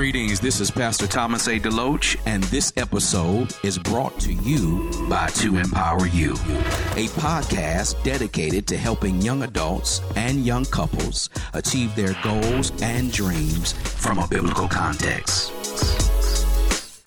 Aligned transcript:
Greetings, 0.00 0.40
this 0.40 0.60
is 0.60 0.70
Pastor 0.70 1.06
Thomas 1.06 1.46
A. 1.46 1.60
DeLoach, 1.60 2.16
and 2.24 2.42
this 2.44 2.72
episode 2.78 3.54
is 3.62 3.76
brought 3.76 4.18
to 4.20 4.32
you 4.32 4.90
by 5.10 5.26
To 5.26 5.58
Empower 5.58 6.06
You, 6.06 6.32
a 6.32 7.06
podcast 7.18 8.02
dedicated 8.02 8.66
to 8.68 8.78
helping 8.78 9.20
young 9.20 9.42
adults 9.42 10.00
and 10.16 10.46
young 10.46 10.64
couples 10.64 11.28
achieve 11.52 11.94
their 11.96 12.16
goals 12.22 12.72
and 12.80 13.12
dreams 13.12 13.72
from 13.72 14.18
a 14.18 14.26
biblical 14.26 14.68
context. 14.68 15.52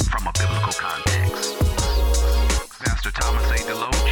From 0.03 0.27
a 0.27 0.33
biblical 0.37 0.73
context. 0.73 1.59
Pastor 2.79 3.09
Thomas 3.09 3.49
A. 3.49 3.55
DeLoach. 3.71 4.03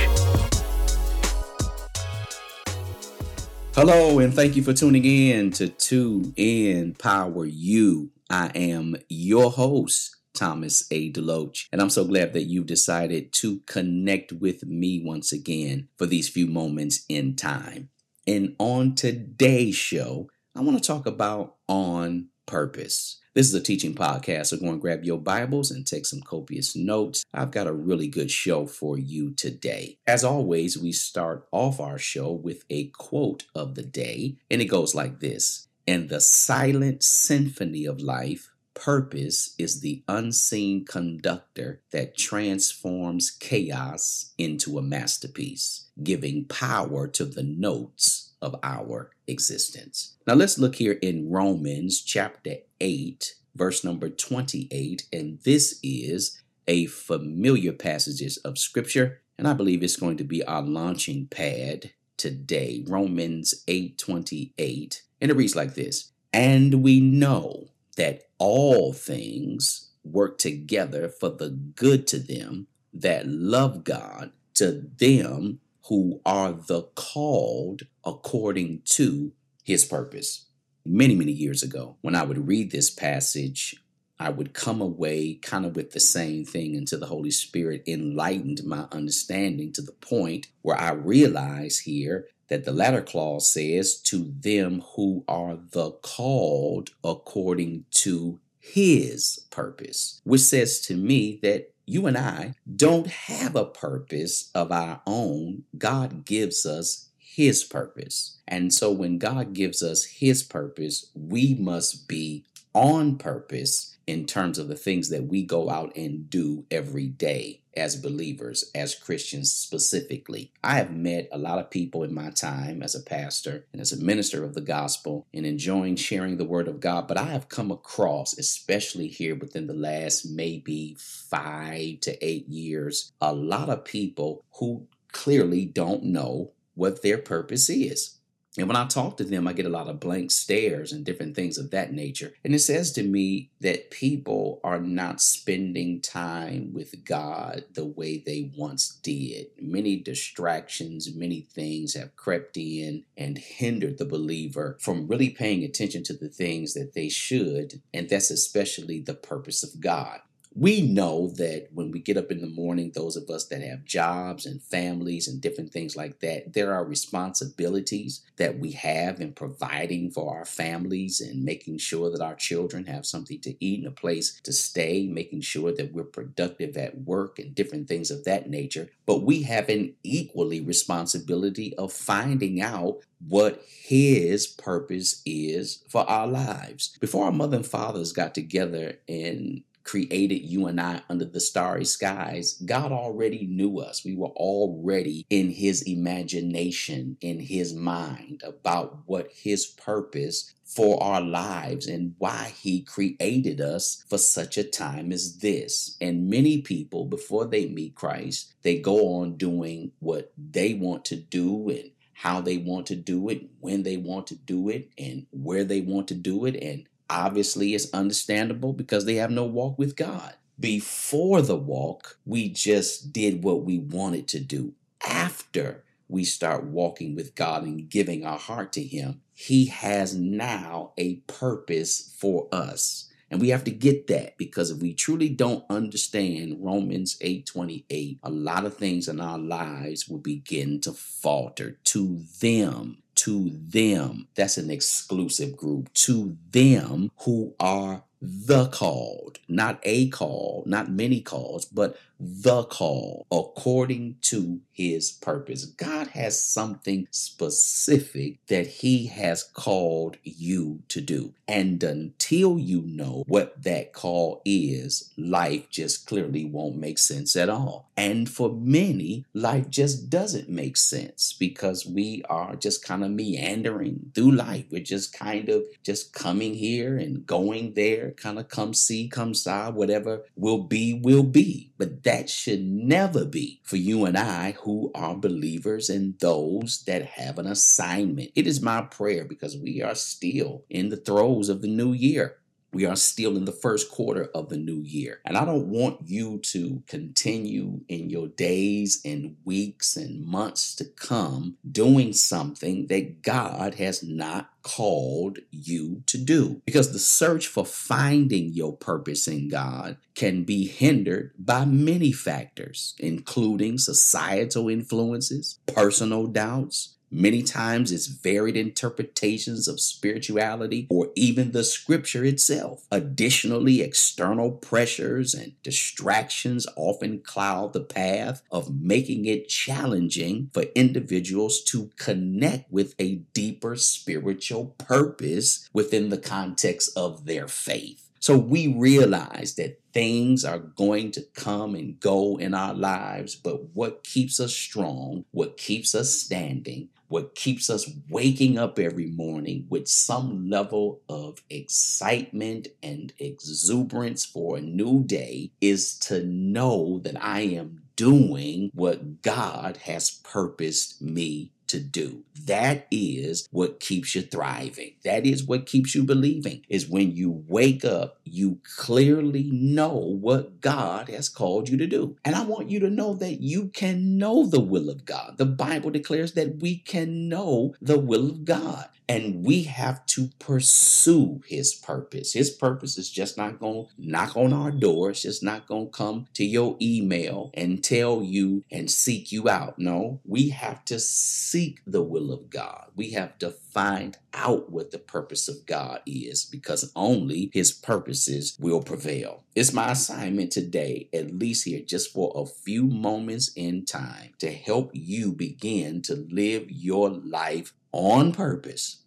Hello, 3.75 4.18
and 4.18 4.34
thank 4.34 4.55
you 4.55 4.63
for 4.63 4.73
tuning 4.73 5.05
in 5.05 5.52
to 5.52 5.68
To 5.68 6.34
Empower 6.35 7.45
You. 7.45 8.09
I 8.31 8.49
am 8.55 8.95
your 9.09 9.52
host, 9.52 10.16
Thomas 10.34 10.88
A. 10.90 11.12
DeLoach, 11.12 11.67
and 11.73 11.81
I'm 11.81 11.90
so 11.90 12.05
glad 12.05 12.31
that 12.31 12.45
you've 12.45 12.66
decided 12.66 13.34
to 13.34 13.59
connect 13.66 14.31
with 14.31 14.66
me 14.66 15.02
once 15.04 15.34
again 15.34 15.90
for 15.98 16.05
these 16.05 16.30
few 16.30 16.48
moments 16.48 17.04
in 17.09 17.35
time. 17.35 17.90
And 18.26 18.55
on 18.57 18.95
today's 18.95 19.76
show, 19.76 20.30
I 20.55 20.62
want 20.62 20.77
to 20.77 20.88
talk 20.88 21.05
about 21.05 21.55
on 21.67 22.30
purpose. 22.45 23.20
This 23.34 23.48
is 23.49 23.54
a 23.54 23.59
teaching 23.59 23.95
podcast, 23.95 24.48
so 24.48 24.57
go 24.57 24.68
and 24.68 24.79
grab 24.79 25.04
your 25.04 25.20
Bibles 25.20 25.70
and 25.70 25.85
take 25.85 26.05
some 26.05 26.21
copious 26.21 26.73
notes. 26.73 27.26
I've 27.34 27.52
got 27.52 27.68
a 27.68 27.73
really 27.73 28.07
good 28.07 28.32
show 28.32 28.66
for 28.66 28.98
you 28.98 29.34
today. 29.34 29.98
As 30.07 30.23
always, 30.23 30.77
we 30.77 30.93
start 30.93 31.48
off 31.52 31.82
our 31.82 31.98
show 31.98 32.32
with 32.32 32.63
a 32.70 32.85
quote 32.91 33.43
of 33.54 33.76
the 33.76 33.84
day, 33.84 34.38
and 34.49 34.62
it 34.62 34.66
goes 34.66 34.95
like 34.95 35.20
this 35.20 35.68
In 35.91 36.08
the 36.08 36.22
silent 36.22 37.04
symphony 37.04 37.84
of 37.84 37.99
life, 37.99 38.49
purpose 38.74 39.54
is 39.57 39.82
the 39.82 40.04
unseen 40.07 40.85
conductor 40.85 41.82
that 41.91 42.15
transforms 42.15 43.29
chaos 43.29 44.32
into 44.38 44.77
a 44.77 44.82
masterpiece, 44.82 45.90
giving 46.02 46.46
power 46.46 47.10
to 47.10 47.26
the 47.26 47.43
notes 47.43 48.32
of 48.41 48.55
our 48.63 49.12
existence. 49.27 50.15
Now 50.26 50.35
let's 50.35 50.57
look 50.57 50.76
here 50.76 50.98
in 51.02 51.30
Romans 51.30 52.02
chapter 52.02 52.55
8, 52.80 53.35
verse 53.54 53.84
number 53.84 54.10
28, 54.10 55.10
and 55.12 55.40
this 55.43 55.77
is 55.84 56.41
a 56.70 56.85
familiar 56.85 57.74
passages 57.74 58.37
of 58.37 58.58
scripture, 58.58 59.20
and 59.37 59.46
I 59.46 59.52
believe 59.52 59.84
it's 59.84 59.98
going 59.98 60.15
to 60.15 60.24
be 60.24 60.41
our 60.46 60.62
launching 60.62 61.27
pad 61.27 61.91
today. 62.22 62.84
Romans 62.88 63.64
8:28, 63.68 65.02
and 65.19 65.31
it 65.31 65.36
reads 65.36 65.56
like 65.56 65.74
this: 65.74 66.12
"And 66.31 66.84
we 66.84 67.00
know 67.00 67.69
that 67.97 68.30
all 68.38 68.94
things 68.94 69.90
work 70.03 70.38
together 70.38 71.09
for 71.09 71.30
the 71.30 71.50
good 71.50 72.06
to 72.08 72.19
them 72.19 72.68
that 72.94 73.28
love 73.28 73.84
God, 73.84 74.31
to 74.56 74.88
them 74.97 75.59
who 75.88 76.22
are 76.24 76.53
the 76.53 76.84
called 76.96 77.88
according 78.06 78.81
to 78.86 79.34
his 79.64 79.84
purpose. 79.84 80.46
Many, 80.86 81.16
many 81.16 81.31
years 81.31 81.64
ago, 81.64 81.97
when 82.02 82.16
I 82.16 82.24
would 82.24 82.47
read 82.47 82.72
this 82.72 82.90
passage, 82.90 83.75
I 84.22 84.30
would 84.30 84.53
come 84.53 84.81
away 84.81 85.40
kind 85.41 85.66
of 85.66 85.75
with 85.75 85.91
the 85.91 86.00
same 86.00 86.46
thing 86.46 86.75
until 86.75 87.00
the 87.00 87.08
Holy 87.08 87.31
Spirit 87.31 87.84
enlightened 87.88 88.64
my 88.64 88.86
understanding 88.91 89.74
to 89.74 89.81
the 89.81 89.94
point 89.94 90.47
where 90.62 90.80
I 90.80 90.91
realize 90.91 91.80
here 91.80 92.28
that 92.50 92.64
the 92.64 92.72
latter 92.72 93.02
clause 93.02 93.52
says, 93.52 94.00
To 94.02 94.31
them 94.40 94.84
who 94.96 95.24
are 95.28 95.58
the 95.72 95.92
called 96.03 96.92
according 97.03 97.86
to 97.92 98.40
his 98.59 99.47
purpose, 99.50 100.22
which 100.24 100.42
says 100.42 100.81
to 100.81 100.96
me 100.96 101.40
that 101.42 101.72
you 101.86 102.06
and 102.06 102.18
I 102.18 102.54
don't 102.74 103.08
have 103.08 103.56
a 103.56 103.66
purpose 103.66 104.52
of 104.54 104.72
our 104.72 105.02
own. 105.08 105.64
God 105.78 106.26
gives 106.26 106.66
us 106.66 107.10
his 107.18 107.64
purpose. 107.64 108.38
And 108.48 108.74
so 108.74 108.92
when 108.92 109.18
God 109.18 109.54
gives 109.54 109.81
us 109.81 110.04
his 110.04 110.44
purpose, 110.44 111.10
we 111.16 111.56
must 111.56 112.08
be 112.08 112.46
on 112.74 113.18
purpose 113.18 113.98
in 114.08 114.26
terms 114.26 114.58
of 114.58 114.68
the 114.68 114.76
things 114.76 115.09
that 115.09 115.28
we 115.28 115.44
go 115.44 115.70
out 115.70 115.96
and 115.96 116.30
do 116.30 116.66
every 116.72 117.08
day 117.08 117.62
as 117.76 117.96
believers, 117.96 118.70
as 118.76 118.96
Christians 118.96 119.52
specifically. 119.52 120.52
I 120.64 120.76
have 120.76 120.92
met 120.92 121.30
a 121.31 121.38
lot 121.38 121.60
of 121.60 121.70
people 121.70 122.04
in 122.04 122.14
my 122.14 122.30
time 122.31 122.84
as 122.84 122.96
a 122.96 123.02
pastor 123.02 123.66
and 123.72 123.81
as 123.81 123.94
a 123.94 124.04
minister 124.04 124.44
of 124.44 124.54
the 124.54 124.62
gospel 124.62 125.26
and 125.34 125.46
enjoying 125.46 125.96
sharing 125.96 126.38
the 126.38 126.46
word 126.46 126.68
of 126.68 126.81
God, 126.81 127.08
but 127.08 127.18
I 127.18 127.26
have 127.26 127.50
come 127.50 127.72
across, 127.72 128.38
especially 128.38 129.08
here 129.08 129.36
within 129.36 129.68
the 129.68 129.74
last 129.74 130.26
maybe 130.26 130.98
five 131.00 132.02
to 132.02 132.26
eight 132.26 132.48
years, 132.50 133.12
a 133.22 133.34
lot 133.34 133.70
of 133.70 133.86
people 133.86 134.44
who 134.60 134.88
clearly 135.12 135.66
don't 135.66 136.04
know 136.04 136.52
what 136.76 137.02
their 137.02 137.18
purpose 137.18 137.70
is. 137.70 138.18
And 138.57 138.67
when 138.67 138.75
I 138.75 138.85
talk 138.85 139.16
to 139.17 139.23
them, 139.23 139.47
I 139.47 139.53
get 139.53 139.66
a 139.66 139.69
lot 139.69 139.88
of 139.88 140.00
blank 140.00 140.29
stares 140.29 140.91
and 140.91 141.06
different 141.06 141.35
things 141.35 141.57
of 141.57 141.72
that 141.72 141.94
nature. 141.94 142.34
And 142.44 142.53
it 142.53 142.59
says 142.59 142.91
to 142.94 143.03
me 143.03 143.51
that 143.62 143.91
people 143.91 144.59
are 144.63 144.79
not 144.79 145.22
spending 145.22 146.01
time 146.01 146.73
with 146.73 147.06
God 147.06 147.63
the 147.73 147.85
way 147.85 148.17
they 148.17 148.51
once 148.57 149.00
did. 149.03 149.47
Many 149.57 149.97
distractions, 149.97 151.16
many 151.16 151.41
things 151.41 151.94
have 151.94 152.17
crept 152.17 152.57
in 152.57 153.06
and 153.16 153.38
hindered 153.38 153.97
the 153.97 154.06
believer 154.06 154.78
from 154.81 155.07
really 155.07 155.29
paying 155.29 155.63
attention 155.63 156.03
to 156.03 156.13
the 156.13 156.29
things 156.29 156.73
that 156.73 156.94
they 156.94 157.07
should. 157.07 157.81
And 157.94 158.09
that's 158.09 158.31
especially 158.31 159.00
the 159.00 159.13
purpose 159.13 159.63
of 159.63 159.79
God 159.79 160.19
we 160.53 160.81
know 160.81 161.29
that 161.38 161.69
when 161.73 161.91
we 161.91 162.00
get 162.00 162.17
up 162.17 162.29
in 162.29 162.41
the 162.41 162.47
morning, 162.47 162.91
those 162.94 163.16
of 163.16 163.29
us 163.29 163.45
that 163.45 163.62
have 163.62 163.85
jobs 163.85 164.45
and 164.45 164.62
families 164.62 165.28
and 165.28 165.39
different 165.39 165.72
things 165.72 165.95
like 165.95 166.19
that, 166.19 166.53
there 166.53 166.73
are 166.73 166.84
responsibilities 166.84 168.22
that 168.35 168.59
we 168.59 168.72
have 168.72 169.22
in 169.22 169.31
providing 169.31 170.12
for 170.12 170.35
our 170.35 170.44
families 170.44 171.22
and 171.22 171.45
making 171.45 171.78
sure 171.78 172.12
that 172.12 172.22
our 172.22 172.35
children 172.35 172.85
have 172.85 173.06
something 173.06 173.39
to 173.39 173.56
eat 173.63 173.79
and 173.79 173.88
a 173.88 173.91
place 173.91 174.41
to 174.41 174.51
stay, 174.51 175.07
making 175.07 175.39
sure 175.39 175.72
that 175.72 175.94
we're 175.94 176.03
productive 176.03 176.75
at 176.75 176.97
work 176.97 177.39
and 177.39 177.56
different 177.56 177.88
things 177.88 178.12
of 178.12 178.25
that 178.25 178.50
nature. 178.50 178.89
But 179.06 179.23
we 179.23 179.44
have 179.44 179.69
an 179.69 179.94
equally 180.03 180.59
responsibility 180.59 181.73
of 181.78 181.94
finding 181.94 182.62
out 182.62 183.00
what 183.28 183.63
his 183.68 184.47
purpose 184.47 185.22
is 185.25 185.83
for 185.88 186.09
our 186.09 186.28
lives. 186.28 186.97
Before 187.00 187.25
our 187.25 187.31
mother 187.31 187.57
and 187.57 187.66
fathers 187.66 188.12
got 188.12 188.33
together 188.33 188.95
and 189.07 189.63
created 189.84 190.46
you 190.46 190.68
and 190.68 190.80
I 190.80 191.02
under 191.09 191.25
the 191.25 191.40
starry 191.40 191.86
skies, 191.86 192.53
God 192.66 192.92
already 192.92 193.47
knew 193.47 193.80
us. 193.80 194.06
We 194.06 194.16
were 194.16 194.28
already 194.28 195.25
in 195.30 195.50
His 195.50 195.81
imagination, 195.84 197.18
in 197.22 197.40
His 197.40 197.74
mind 197.74 198.44
about 198.46 199.00
what 199.06 199.31
His 199.31 199.66
purpose 199.66 200.53
for 200.66 201.02
our 201.03 201.22
lives 201.22 201.88
and 201.88 202.16
why 202.18 202.53
He 202.62 202.81
created 202.81 203.59
us 203.59 204.03
for 204.08 204.18
such 204.18 204.58
a 204.58 204.64
time 204.64 205.12
as 205.12 205.38
this. 205.40 205.98
And 206.00 206.30
many 206.30 206.62
people, 206.62 207.06
before 207.06 207.46
they 207.46 207.68
meet 207.68 207.96
Christ, 207.96 208.53
they 208.62 208.80
go 208.80 209.16
on 209.16 209.38
doing 209.38 209.92
what 210.00 210.31
they 210.38 210.74
want 210.74 211.06
to 211.06 211.16
do 211.16 211.69
and 211.69 211.92
how 212.13 212.40
they 212.40 212.58
want 212.58 212.86
to 212.86 212.96
do 212.96 213.30
it, 213.30 213.50
when 213.59 213.81
they 213.81 213.98
want 213.98 214.28
to 214.28 214.36
do 214.36 214.69
it, 214.69 214.92
and 214.96 215.25
where 215.31 215.63
they 215.63 215.81
want 215.81 216.08
to 216.08 216.13
do 216.13 216.46
it, 216.46 216.56
and 216.56 216.86
Obviously, 217.12 217.76
it's 217.76 217.94
understandable 217.94 218.72
because 218.72 219.04
they 219.04 219.16
have 219.16 219.32
no 219.32 219.44
walk 219.44 219.78
with 219.78 219.98
God. 219.98 220.34
Before 220.58 221.42
the 221.42 221.58
walk, 221.58 222.18
we 222.26 222.48
just 222.48 223.12
did 223.12 223.44
what 223.44 223.66
we 223.66 223.80
wanted 223.80 224.30
to 224.30 224.40
do. 224.40 224.76
After 225.06 225.84
we 226.08 226.24
start 226.24 226.64
walking 226.64 227.14
with 227.14 227.36
God 227.36 227.64
and 227.64 227.90
giving 227.90 228.26
our 228.26 228.40
heart 228.40 228.72
to 228.74 228.84
Him, 228.84 229.20
He 229.34 229.66
has 229.66 230.16
now 230.16 230.94
a 230.98 231.16
purpose 231.28 232.16
for 232.18 232.48
us. 232.50 233.10
And 233.30 233.42
we 233.42 233.50
have 233.50 233.66
to 233.66 233.72
get 233.72 234.07
that 234.07 234.38
because 234.38 234.72
if 234.72 234.81
we 234.81 234.94
truly 234.94 235.28
don't 235.28 235.66
understand 235.69 236.60
Romans 236.60 237.18
8:28, 237.19 238.19
a 238.24 238.30
lot 238.30 238.66
of 238.66 238.78
things 238.78 239.10
in 239.10 239.19
our 239.19 239.40
lives 239.40 240.07
will 240.07 240.19
begin 240.19 240.80
to 240.81 240.94
falter 240.94 241.78
to 241.86 242.24
them 242.40 243.04
to 243.23 243.51
them. 243.51 244.27
That's 244.35 244.57
an 244.57 244.71
exclusive 244.71 245.56
group. 245.56 245.94
To 245.94 246.38
them 246.51 247.12
who 247.21 247.53
are 247.59 248.03
the 248.21 248.68
called, 248.68 249.39
not 249.47 249.79
a 249.83 250.09
call, 250.09 250.63
not 250.68 250.91
many 250.91 251.21
calls, 251.21 251.65
but 251.65 251.97
the 252.23 252.63
call 252.63 253.25
according 253.31 254.15
to 254.21 254.62
his 254.71 255.12
purpose. 255.12 255.65
God 255.65 256.07
has 256.07 256.44
something 256.44 257.07
specific 257.09 258.38
that 258.47 258.68
he 258.68 259.07
has 259.07 259.44
called 259.44 260.18
you 260.23 260.83
to 260.89 261.01
do. 261.01 261.33
And 261.47 261.83
until 261.83 262.59
you 262.59 262.81
know 262.83 263.23
what 263.27 263.63
that 263.63 263.91
call 263.91 264.41
is, 264.45 265.12
life 265.18 265.69
just 265.69 266.07
clearly 266.07 266.45
won't 266.45 266.77
make 266.77 267.00
sense 267.00 267.35
at 267.35 267.50
all. 267.50 267.89
And 267.97 268.29
for 268.29 268.53
many, 268.53 269.25
life 269.33 269.69
just 269.69 270.09
doesn't 270.09 270.47
make 270.47 270.77
sense 270.77 271.33
because 271.38 271.85
we 271.85 272.23
are 272.29 272.56
just 272.56 272.85
kind 272.85 273.03
of 273.03 273.12
meandering 273.12 274.12
through 274.13 274.31
life. 274.31 274.65
We're 274.71 274.83
just 274.83 275.13
kind 275.18 275.50
of 275.50 275.63
just 275.83 276.13
coming 276.13 276.53
here 276.53 276.97
and 276.97 277.25
going 277.25 277.73
there 277.73 278.12
kind 278.12 278.39
of 278.39 278.47
come 278.47 278.73
see, 278.73 279.07
come 279.07 279.33
saw, 279.33 279.71
whatever 279.71 280.23
will 280.35 280.63
be, 280.63 281.00
will 281.03 281.23
be. 281.23 281.70
But 281.81 282.04
that 282.04 282.30
should 282.30 282.63
never 282.63 283.25
be 283.25 283.60
for 283.63 283.75
you 283.75 284.06
and 284.06 284.16
I 284.16 284.51
who 284.51 284.92
are 284.94 285.16
believers 285.16 285.89
and 285.89 286.13
those 286.19 286.83
that 286.86 287.04
have 287.04 287.39
an 287.39 287.48
assignment. 287.48 288.30
It 288.36 288.45
is 288.45 288.62
my 288.62 288.83
prayer 288.83 289.25
because 289.25 289.57
we 289.57 289.81
are 289.81 289.95
still 289.95 290.63
in 290.69 290.89
the 290.89 290.98
throes 290.98 291.50
of 291.50 291.63
the 291.63 291.68
new 291.68 291.92
year. 291.92 292.38
We 292.73 292.85
are 292.85 292.95
still 292.95 293.35
in 293.35 293.45
the 293.45 293.51
first 293.51 293.91
quarter 293.91 294.29
of 294.33 294.50
the 294.50 294.57
new 294.57 294.81
year. 294.81 295.19
And 295.25 295.38
I 295.38 295.45
don't 295.45 295.68
want 295.68 296.07
you 296.07 296.39
to 296.39 296.83
continue 296.88 297.81
in 297.89 298.09
your 298.09 298.27
days 298.27 299.01
and 299.03 299.35
weeks 299.44 299.97
and 299.97 300.25
months 300.25 300.75
to 300.75 300.85
come 300.85 301.57
doing 301.69 302.13
something 302.13 302.88
that 302.88 303.21
God 303.21 303.75
has 303.75 304.03
not 304.03 304.51
called 304.63 305.39
you 305.50 306.03
to 306.06 306.18
do. 306.18 306.62
Because 306.65 306.94
the 306.94 307.00
search 307.00 307.47
for 307.47 307.65
finding 307.65 308.53
your 308.53 308.75
purpose 308.77 309.27
in 309.27 309.50
God 309.50 309.97
can 310.15 310.44
be 310.44 310.68
hindered 310.68 311.33
by 311.38 311.65
many 311.65 312.12
factors, 312.12 312.95
including 313.00 313.77
societal 313.77 314.69
influences, 314.69 315.59
personal 315.65 316.27
doubts, 316.27 316.95
Many 317.13 317.44
times 317.44 317.92
it's 317.92 318.08
varied 318.08 318.56
interpretations 318.56 319.68
of 319.68 319.81
spirituality 319.81 320.88
or 320.90 321.10
even 321.16 321.52
the 321.52 321.66
scripture 321.66 322.24
itself. 322.24 322.86
Additionally, 322.90 323.81
external 323.81 324.52
pressures 324.52 325.34
and 325.34 325.62
distractions 325.62 326.66
often 326.78 327.19
cloud 327.19 327.74
the 327.74 327.81
path 327.81 328.42
of 328.50 328.74
making 328.74 329.25
it 329.25 329.50
challenging 329.50 330.50
for 330.54 330.63
individuals 330.74 331.62
to 331.63 331.92
connect 331.98 332.72
with 332.72 332.96
a 332.98 333.16
deeper 333.34 333.75
spiritual 333.75 334.68
purpose 334.78 335.69
within 335.74 336.10
the 336.10 336.18
context 336.18 336.98
of 336.98 337.25
their 337.25 337.50
faith. 337.50 338.07
So 338.22 338.38
we 338.38 338.68
realize 338.68 339.56
that 339.56 339.81
things 339.94 340.46
are 340.46 340.60
going 340.60 341.12
to 341.14 341.24
come 341.34 341.74
and 341.74 342.00
go 342.00 342.38
in 342.38 342.54
our 342.54 342.75
lives, 342.75 343.36
but 343.36 343.69
what 343.74 344.04
keeps 344.04 344.40
us 344.40 344.54
strong, 344.54 345.25
what 345.31 345.57
keeps 345.57 345.96
us 345.96 346.12
standing, 346.14 346.90
what 347.12 347.36
keeps 347.36 347.69
us 347.69 347.90
waking 348.10 348.58
up 348.58 348.80
every 348.80 349.08
morning 349.08 349.66
with 349.69 349.88
some 349.88 350.50
level 350.50 351.02
of 351.10 351.42
excitement 351.50 352.69
and 352.81 353.12
exuberance 353.19 354.25
for 354.25 354.58
a 354.58 354.62
new 354.62 355.04
day 355.04 355.52
is 355.60 355.98
to 356.00 356.24
know 356.24 357.00
that 357.04 357.22
I 357.22 357.42
am 357.42 357.81
doing 357.98 358.72
what 358.74 359.22
God 359.22 359.78
has 359.78 360.10
purposed 360.24 361.02
me 361.02 361.52
to 361.71 361.79
do. 361.79 362.23
That 362.45 362.88
is 362.91 363.47
what 363.51 363.79
keeps 363.79 364.15
you 364.15 364.21
thriving. 364.21 364.94
That 365.03 365.25
is 365.25 365.44
what 365.44 365.65
keeps 365.65 365.95
you 365.95 366.03
believing. 366.03 366.65
Is 366.69 366.88
when 366.88 367.15
you 367.15 367.44
wake 367.47 367.83
up, 367.83 368.19
you 368.23 368.59
clearly 368.77 369.50
know 369.51 369.95
what 369.95 370.62
God 370.62 371.09
has 371.09 371.29
called 371.29 371.69
you 371.69 371.77
to 371.77 371.88
do. 371.88 372.18
And 372.23 372.35
I 372.35 372.44
want 372.44 372.69
you 372.69 372.79
to 372.81 372.89
know 372.89 373.13
that 373.15 373.41
you 373.41 373.68
can 373.69 374.18
know 374.18 374.45
the 374.45 374.59
will 374.59 374.89
of 374.89 375.06
God. 375.06 375.38
The 375.38 375.45
Bible 375.45 375.91
declares 375.91 376.33
that 376.33 376.62
we 376.62 376.77
can 376.77 377.27
know 377.27 377.73
the 377.81 378.00
will 378.00 378.29
of 378.29 378.45
God 378.45 378.89
and 379.12 379.44
we 379.44 379.63
have 379.63 380.06
to 380.06 380.30
pursue 380.40 381.42
his 381.46 381.74
purpose. 381.74 382.31
His 382.31 382.50
purpose 382.50 382.98
is 382.98 383.10
just 383.10 383.38
not 383.38 383.60
going 383.60 383.88
to 383.88 383.92
knock 383.98 384.38
on 384.38 384.54
our 384.54 384.72
door. 384.72 385.10
It's 385.10 385.24
just 385.24 385.44
not 385.44 385.68
going 385.68 385.88
to 385.88 385.92
come 385.92 386.28
to 386.36 386.46
your 386.46 386.78
email 386.81 387.52
and 387.54 387.84
tell 387.84 388.24
you 388.24 388.63
and 388.72 388.90
seek 388.90 389.34
you 389.34 389.50
out. 389.50 389.78
No, 389.78 390.22
we 390.24 390.50
have 390.50 390.86
to 390.86 390.98
seek 390.98 391.81
the 391.86 392.02
will 392.02 392.31
of 392.31 392.50
God. 392.50 392.88
We 392.96 393.12
have 393.12 393.38
to 393.40 393.52
find 393.52 394.18
out 394.34 394.72
what 394.72 394.92
the 394.92 395.00
purpose 395.00 395.50
of 395.50 395.66
God 395.66 396.00
is 396.06 396.46
because 396.46 396.90
only 396.96 397.52
his 397.54 397.74
purposes 397.74 398.56
will 398.62 398.81
prevail. 398.81 399.44
It's 399.56 399.74
my 399.74 399.92
assignment 399.92 400.54
today, 400.54 401.10
at 401.14 401.38
least 401.38 401.66
here, 401.66 401.81
just 401.81 402.14
for 402.14 402.31
a 402.34 402.46
few 402.46 402.86
moments 402.86 403.52
in 403.57 403.84
time, 403.84 404.31
to 404.40 404.54
help 404.54 404.92
you 404.94 405.34
begin 405.34 406.02
to 406.04 406.16
live 406.16 406.72
your 406.72 407.10
life 407.10 407.74
on 407.92 408.31
purpose 408.31 409.00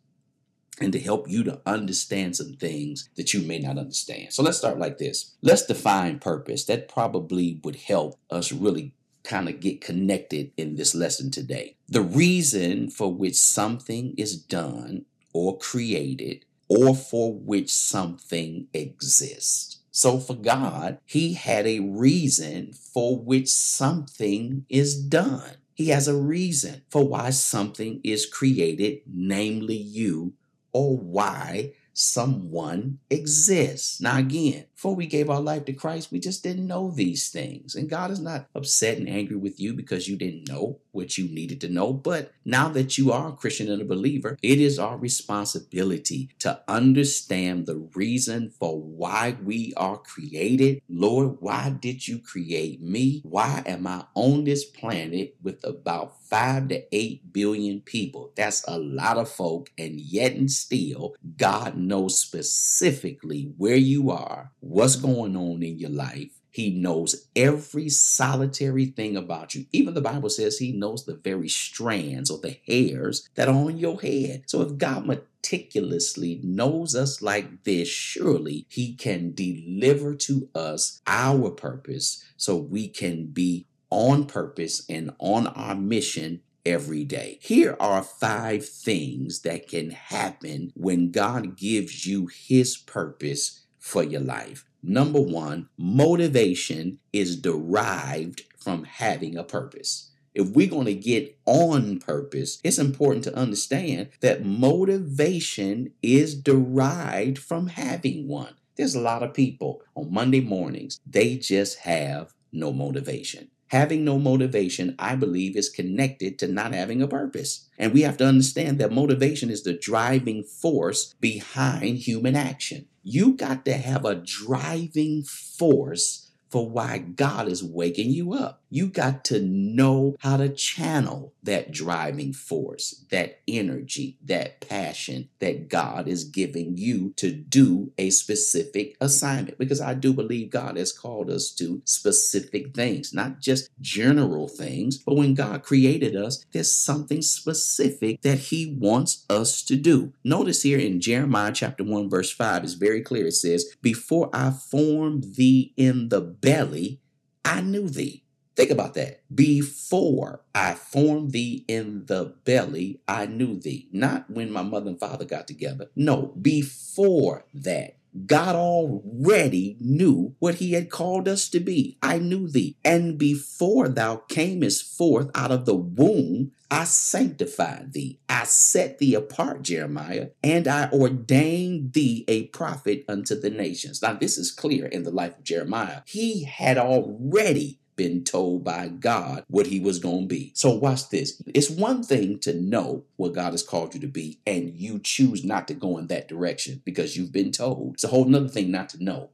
and 0.80 0.92
to 0.92 0.98
help 0.98 1.28
you 1.28 1.44
to 1.44 1.60
understand 1.66 2.36
some 2.36 2.54
things 2.54 3.08
that 3.16 3.32
you 3.32 3.40
may 3.40 3.58
not 3.58 3.78
understand. 3.78 4.32
So 4.32 4.42
let's 4.42 4.58
start 4.58 4.78
like 4.78 4.98
this. 4.98 5.34
Let's 5.42 5.66
define 5.66 6.18
purpose. 6.18 6.64
That 6.64 6.88
probably 6.88 7.60
would 7.62 7.76
help 7.76 8.18
us 8.30 8.52
really 8.52 8.94
kind 9.22 9.48
of 9.48 9.60
get 9.60 9.80
connected 9.80 10.52
in 10.56 10.76
this 10.76 10.94
lesson 10.94 11.30
today. 11.30 11.76
The 11.88 12.02
reason 12.02 12.90
for 12.90 13.12
which 13.12 13.36
something 13.36 14.14
is 14.16 14.36
done 14.36 15.06
or 15.32 15.58
created 15.58 16.44
or 16.68 16.94
for 16.94 17.32
which 17.32 17.72
something 17.72 18.68
exists. 18.74 19.78
So 19.90 20.18
for 20.18 20.34
God, 20.34 20.98
He 21.06 21.34
had 21.34 21.66
a 21.66 21.80
reason 21.80 22.72
for 22.72 23.16
which 23.16 23.48
something 23.48 24.66
is 24.68 25.00
done. 25.00 25.56
He 25.74 25.88
has 25.88 26.06
a 26.06 26.16
reason 26.16 26.82
for 26.88 27.06
why 27.06 27.30
something 27.30 28.00
is 28.04 28.26
created, 28.26 29.00
namely 29.06 29.76
you 29.76 30.34
or 30.74 30.98
why 30.98 31.72
someone 31.94 32.98
exists. 33.08 34.00
Now, 34.00 34.18
again, 34.18 34.66
before 34.74 34.96
we 34.96 35.06
gave 35.06 35.30
our 35.30 35.40
life 35.40 35.64
to 35.64 35.72
Christ, 35.72 36.12
we 36.12 36.20
just 36.20 36.42
didn't 36.42 36.66
know 36.66 36.90
these 36.90 37.30
things. 37.30 37.74
And 37.74 37.88
God 37.88 38.10
is 38.10 38.20
not 38.20 38.48
upset 38.54 38.98
and 38.98 39.08
angry 39.08 39.36
with 39.36 39.58
you 39.58 39.72
because 39.72 40.08
you 40.08 40.16
didn't 40.16 40.48
know 40.48 40.80
what 40.90 41.16
you 41.16 41.28
needed 41.28 41.60
to 41.62 41.68
know. 41.68 41.92
But 41.92 42.32
now 42.44 42.68
that 42.70 42.98
you 42.98 43.12
are 43.12 43.28
a 43.28 43.32
Christian 43.32 43.70
and 43.70 43.80
a 43.80 43.86
believer, 43.86 44.36
it 44.42 44.60
is 44.60 44.78
our 44.78 44.98
responsibility 44.98 46.30
to 46.40 46.60
understand 46.68 47.66
the 47.66 47.88
reason 47.94 48.50
for 48.50 48.80
why 48.80 49.36
we 49.42 49.72
are 49.76 49.98
created. 49.98 50.82
Lord, 50.88 51.36
why 51.40 51.70
did 51.80 52.06
you 52.06 52.18
create 52.18 52.82
me? 52.82 53.22
Why 53.24 53.62
am 53.66 53.86
I 53.86 54.04
on 54.14 54.44
this 54.44 54.64
planet 54.64 55.36
with 55.42 55.64
about 55.64 56.23
five 56.34 56.66
to 56.66 56.82
eight 56.90 57.32
billion 57.32 57.80
people? 57.80 58.32
That's 58.34 58.64
a 58.66 58.76
lot 58.76 59.18
of 59.18 59.30
folk. 59.30 59.70
And 59.78 60.00
yet 60.00 60.32
and 60.32 60.50
still, 60.50 61.14
God 61.36 61.76
knows 61.76 62.18
specifically 62.18 63.52
where 63.56 63.76
you 63.76 64.10
are 64.10 64.50
what's 64.58 64.96
going 64.96 65.36
on 65.36 65.62
in 65.62 65.78
your 65.78 65.90
life. 65.90 66.32
He 66.50 66.70
knows 66.70 67.28
every 67.36 67.88
solitary 67.88 68.86
thing 68.86 69.16
about 69.16 69.54
you. 69.54 69.66
Even 69.70 69.94
the 69.94 70.00
Bible 70.00 70.28
says 70.28 70.58
he 70.58 70.72
knows 70.72 71.04
the 71.04 71.14
very 71.14 71.48
strands 71.48 72.30
or 72.30 72.38
the 72.38 72.58
hairs 72.66 73.28
that 73.36 73.48
are 73.48 73.54
on 73.54 73.78
your 73.78 74.00
head. 74.00 74.42
So 74.46 74.62
if 74.62 74.76
God 74.76 75.06
meticulously 75.06 76.40
knows 76.42 76.96
us 76.96 77.22
like 77.22 77.62
this, 77.62 77.88
surely 77.88 78.66
he 78.68 78.94
can 78.96 79.34
deliver 79.34 80.16
to 80.16 80.48
us 80.52 81.00
our 81.06 81.50
purpose 81.50 82.24
so 82.36 82.56
we 82.56 82.88
can 82.88 83.26
be 83.26 83.66
on 83.90 84.26
purpose 84.26 84.84
and 84.88 85.10
on 85.18 85.46
our 85.48 85.74
mission 85.74 86.40
every 86.66 87.04
day. 87.04 87.38
Here 87.42 87.76
are 87.78 88.02
five 88.02 88.66
things 88.66 89.40
that 89.40 89.68
can 89.68 89.90
happen 89.90 90.72
when 90.74 91.10
God 91.10 91.56
gives 91.56 92.06
you 92.06 92.26
his 92.26 92.76
purpose 92.76 93.64
for 93.78 94.02
your 94.02 94.20
life. 94.20 94.64
Number 94.82 95.20
one, 95.20 95.68
motivation 95.76 96.98
is 97.12 97.36
derived 97.40 98.42
from 98.58 98.84
having 98.84 99.36
a 99.36 99.44
purpose. 99.44 100.10
If 100.34 100.48
we're 100.48 100.68
going 100.68 100.86
to 100.86 100.94
get 100.94 101.38
on 101.46 102.00
purpose, 102.00 102.58
it's 102.64 102.78
important 102.78 103.24
to 103.24 103.36
understand 103.36 104.08
that 104.20 104.44
motivation 104.44 105.92
is 106.02 106.34
derived 106.34 107.38
from 107.38 107.68
having 107.68 108.26
one. 108.26 108.54
There's 108.76 108.96
a 108.96 109.00
lot 109.00 109.22
of 109.22 109.32
people 109.32 109.82
on 109.94 110.12
Monday 110.12 110.40
mornings, 110.40 110.98
they 111.06 111.36
just 111.36 111.78
have 111.80 112.34
no 112.52 112.72
motivation. 112.72 113.48
Having 113.68 114.04
no 114.04 114.18
motivation, 114.18 114.94
I 114.98 115.16
believe, 115.16 115.56
is 115.56 115.68
connected 115.68 116.38
to 116.38 116.48
not 116.48 116.74
having 116.74 117.02
a 117.02 117.08
purpose. 117.08 117.68
And 117.78 117.92
we 117.92 118.02
have 118.02 118.16
to 118.18 118.26
understand 118.26 118.78
that 118.78 118.92
motivation 118.92 119.50
is 119.50 119.62
the 119.62 119.72
driving 119.72 120.44
force 120.44 121.14
behind 121.20 121.98
human 121.98 122.36
action. 122.36 122.86
You 123.02 123.34
got 123.34 123.64
to 123.64 123.74
have 123.74 124.04
a 124.04 124.14
driving 124.14 125.22
force 125.24 126.23
for 126.54 126.70
why 126.70 126.98
God 126.98 127.48
is 127.48 127.64
waking 127.64 128.10
you 128.10 128.32
up. 128.32 128.62
You 128.70 128.86
got 128.86 129.24
to 129.24 129.40
know 129.40 130.14
how 130.20 130.36
to 130.36 130.48
channel 130.48 131.32
that 131.42 131.72
driving 131.72 132.32
force, 132.32 133.04
that 133.10 133.40
energy, 133.46 134.18
that 134.24 134.60
passion 134.60 135.30
that 135.40 135.68
God 135.68 136.06
is 136.06 136.24
giving 136.24 136.76
you 136.76 137.12
to 137.16 137.32
do 137.32 137.92
a 137.98 138.10
specific 138.10 138.96
assignment. 139.00 139.58
Because 139.58 139.80
I 139.80 139.94
do 139.94 140.12
believe 140.12 140.50
God 140.50 140.76
has 140.76 140.92
called 140.92 141.28
us 141.28 141.50
to 141.56 141.82
specific 141.84 142.72
things, 142.72 143.12
not 143.12 143.40
just 143.40 143.68
general 143.80 144.46
things, 144.46 144.98
but 144.98 145.16
when 145.16 145.34
God 145.34 145.64
created 145.64 146.14
us, 146.14 146.44
there's 146.52 146.74
something 146.74 147.20
specific 147.20 148.22
that 148.22 148.38
He 148.38 148.76
wants 148.78 149.24
us 149.28 149.62
to 149.64 149.76
do. 149.76 150.12
Notice 150.22 150.62
here 150.62 150.78
in 150.78 151.00
Jeremiah 151.00 151.52
chapter 151.52 151.82
1, 151.82 152.08
verse 152.08 152.30
5, 152.30 152.62
it's 152.62 152.74
very 152.74 153.02
clear. 153.02 153.26
It 153.26 153.32
says, 153.32 153.74
Before 153.82 154.30
I 154.32 154.50
formed 154.50 155.34
thee 155.34 155.72
in 155.76 156.10
the 156.10 156.20
belly, 156.44 157.00
I 157.44 157.62
knew 157.62 157.88
thee. 157.88 158.24
Think 158.56 158.70
about 158.70 158.94
that. 158.94 159.22
Before 159.34 160.42
I 160.54 160.74
formed 160.74 161.32
thee 161.32 161.64
in 161.68 162.06
the 162.06 162.34
belly, 162.44 163.00
I 163.08 163.26
knew 163.26 163.58
thee. 163.60 163.88
Not 163.92 164.30
when 164.30 164.52
my 164.52 164.62
mother 164.62 164.90
and 164.90 165.00
father 165.00 165.26
got 165.26 165.48
together. 165.48 165.90
No, 165.96 166.34
before 166.40 167.46
that. 167.54 167.96
God 168.26 168.54
already 168.54 169.76
knew 169.80 170.36
what 170.38 170.56
he 170.56 170.72
had 170.72 170.90
called 170.90 171.26
us 171.26 171.48
to 171.50 171.60
be. 171.60 171.98
I 172.02 172.18
knew 172.18 172.48
thee. 172.48 172.76
And 172.84 173.18
before 173.18 173.88
thou 173.88 174.16
camest 174.28 174.96
forth 174.96 175.30
out 175.34 175.50
of 175.50 175.66
the 175.66 175.74
womb, 175.74 176.52
I 176.70 176.84
sanctified 176.84 177.92
thee. 177.92 178.20
I 178.28 178.44
set 178.44 178.98
thee 178.98 179.14
apart, 179.14 179.62
Jeremiah, 179.62 180.28
and 180.42 180.66
I 180.66 180.90
ordained 180.90 181.92
thee 181.92 182.24
a 182.26 182.46
prophet 182.46 183.04
unto 183.08 183.38
the 183.38 183.50
nations. 183.50 184.02
Now, 184.02 184.14
this 184.14 184.38
is 184.38 184.50
clear 184.50 184.86
in 184.86 185.02
the 185.02 185.10
life 185.10 185.38
of 185.38 185.44
Jeremiah. 185.44 186.02
He 186.06 186.44
had 186.44 186.78
already 186.78 187.78
been 187.96 188.24
told 188.24 188.64
by 188.64 188.88
God 188.88 189.44
what 189.48 189.66
he 189.66 189.80
was 189.80 189.98
going 189.98 190.22
to 190.22 190.34
be. 190.34 190.52
So 190.54 190.70
watch 190.70 191.08
this. 191.10 191.42
It's 191.54 191.70
one 191.70 192.02
thing 192.02 192.38
to 192.40 192.54
know 192.54 193.04
what 193.16 193.34
God 193.34 193.52
has 193.52 193.62
called 193.62 193.94
you 193.94 194.00
to 194.00 194.06
be 194.06 194.38
and 194.46 194.74
you 194.74 194.98
choose 194.98 195.44
not 195.44 195.68
to 195.68 195.74
go 195.74 195.98
in 195.98 196.08
that 196.08 196.28
direction 196.28 196.82
because 196.84 197.16
you've 197.16 197.32
been 197.32 197.52
told. 197.52 197.94
It's 197.94 198.04
a 198.04 198.08
whole 198.08 198.24
nother 198.24 198.48
thing 198.48 198.70
not 198.70 198.88
to 198.90 199.02
know. 199.02 199.30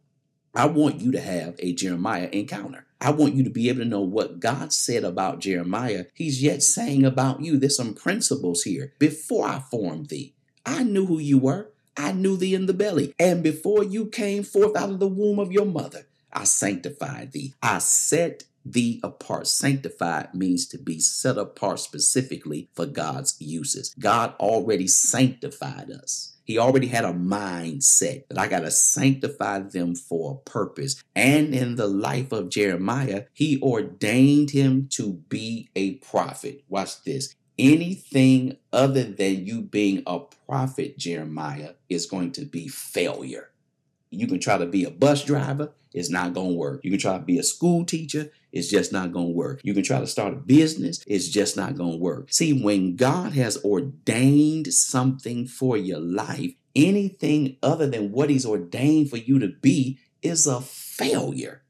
I 0.55 0.67
want 0.67 1.01
you 1.01 1.13
to 1.13 1.21
have 1.21 1.55
a 1.61 1.73
Jeremiah 1.73 2.29
encounter. 2.33 2.87
I 3.01 3.13
want 3.13 3.35
you 3.35 3.45
to 3.45 3.51
be 3.51 3.69
able 3.69 3.81
to 3.81 3.85
know 3.85 4.01
what 4.01 4.41
God 4.41 4.73
said 4.73 5.05
about 5.05 5.39
Jeremiah. 5.39 6.07
He's 6.13 6.43
yet 6.43 6.63
saying 6.63 7.05
about 7.05 7.41
you. 7.41 7.57
There's 7.57 7.77
some 7.77 7.95
principles 7.95 8.63
here. 8.63 8.93
Before 8.99 9.47
I 9.47 9.61
formed 9.61 10.09
thee, 10.09 10.35
I 10.67 10.83
knew 10.83 11.07
who 11.07 11.19
you 11.19 11.39
were. 11.39 11.71
I 11.97 12.13
knew 12.13 12.37
thee 12.37 12.55
in 12.55 12.67
the 12.67 12.75
belly. 12.75 13.15
And 13.19 13.43
before 13.43 13.85
you 13.85 14.07
came 14.07 14.43
forth 14.43 14.77
out 14.77 14.91
of 14.91 14.99
the 14.99 15.09
womb 15.09 15.39
of 15.39 15.53
your 15.53 15.67
mother, 15.67 16.07
I 16.33 16.45
sanctified 16.45 17.33
thee. 17.33 17.55
I 17.63 17.79
set 17.79 18.45
thee 18.65 19.01
apart. 19.03 19.47
Sanctified 19.47 20.35
means 20.35 20.67
to 20.69 20.79
be 20.79 21.01
set 21.01 21.39
apart 21.39 21.81
specifically 21.81 22.69
for 22.75 22.87
God's 22.87 23.37
uses. 23.39 23.95
God 23.99 24.35
already 24.41 24.87
sanctified 24.87 25.91
us. 25.91 26.37
He 26.45 26.59
already 26.59 26.89
had 26.89 27.05
a 27.05 27.13
mindset 27.13 28.27
that 28.29 28.39
I 28.39 28.49
got 28.49 28.61
to 28.61 28.73
sanctify 28.73 29.61
them 29.61 29.95
for 29.95 30.33
a 30.33 30.51
purpose. 30.51 31.01
And 31.15 31.55
in 31.55 31.77
the 31.77 31.87
life 31.87 32.33
of 32.33 32.51
Jeremiah, 32.51 33.27
he 33.33 33.61
ordained 33.63 34.51
him 34.51 34.89
to 34.95 35.13
be 35.29 35.69
a 35.77 35.95
prophet. 35.97 36.65
Watch 36.69 37.05
this. 37.05 37.35
Anything 37.57 38.57
other 38.73 39.05
than 39.05 39.47
you 39.47 39.63
being 39.63 40.03
a 40.07 40.21
prophet, 40.49 40.99
Jeremiah, 40.99 41.75
is 41.89 42.07
going 42.07 42.33
to 42.33 42.45
be 42.45 42.67
failure. 42.67 43.51
You 44.11 44.27
can 44.27 44.41
try 44.41 44.59
to 44.59 44.67
be 44.67 44.85
a 44.85 44.91
bus 44.91 45.25
driver, 45.25 45.73
it's 45.93 46.11
not 46.11 46.35
going 46.35 46.51
to 46.51 46.57
work. 46.57 46.81
You 46.83 46.91
can 46.91 47.01
try 47.01 47.19
to 47.19 47.25
be 47.25 47.39
a 47.39 47.43
school 47.43 47.85
teacher, 47.85 48.31
it's 48.53 48.69
just 48.69 48.93
not 48.93 49.13
going 49.13 49.29
to 49.29 49.35
work. 49.35 49.61
You 49.65 49.75
can 49.75 49.83
try 49.83 50.01
to 50.01 50.07
start 50.07 50.33
a 50.33 50.37
business, 50.37 51.03
it's 51.07 51.29
just 51.29 51.57
not 51.57 51.77
going 51.77 51.93
to 51.93 51.99
work. 51.99 52.33
See, 52.33 52.53
when 52.53 52.97
God 52.97 53.33
has 53.33 53.63
ordained 53.65 54.73
something 54.73 55.47
for 55.47 55.77
your 55.77 56.01
life, 56.01 56.53
anything 56.75 57.57
other 57.63 57.87
than 57.87 58.13
what 58.13 58.31
He's 58.31 58.47
ordained 58.47 59.11
for 59.11 59.17
you 59.17 59.39
to 59.39 59.49
be 59.49 59.99
is 60.23 60.47
a 60.47 60.61
failure. 60.61 61.63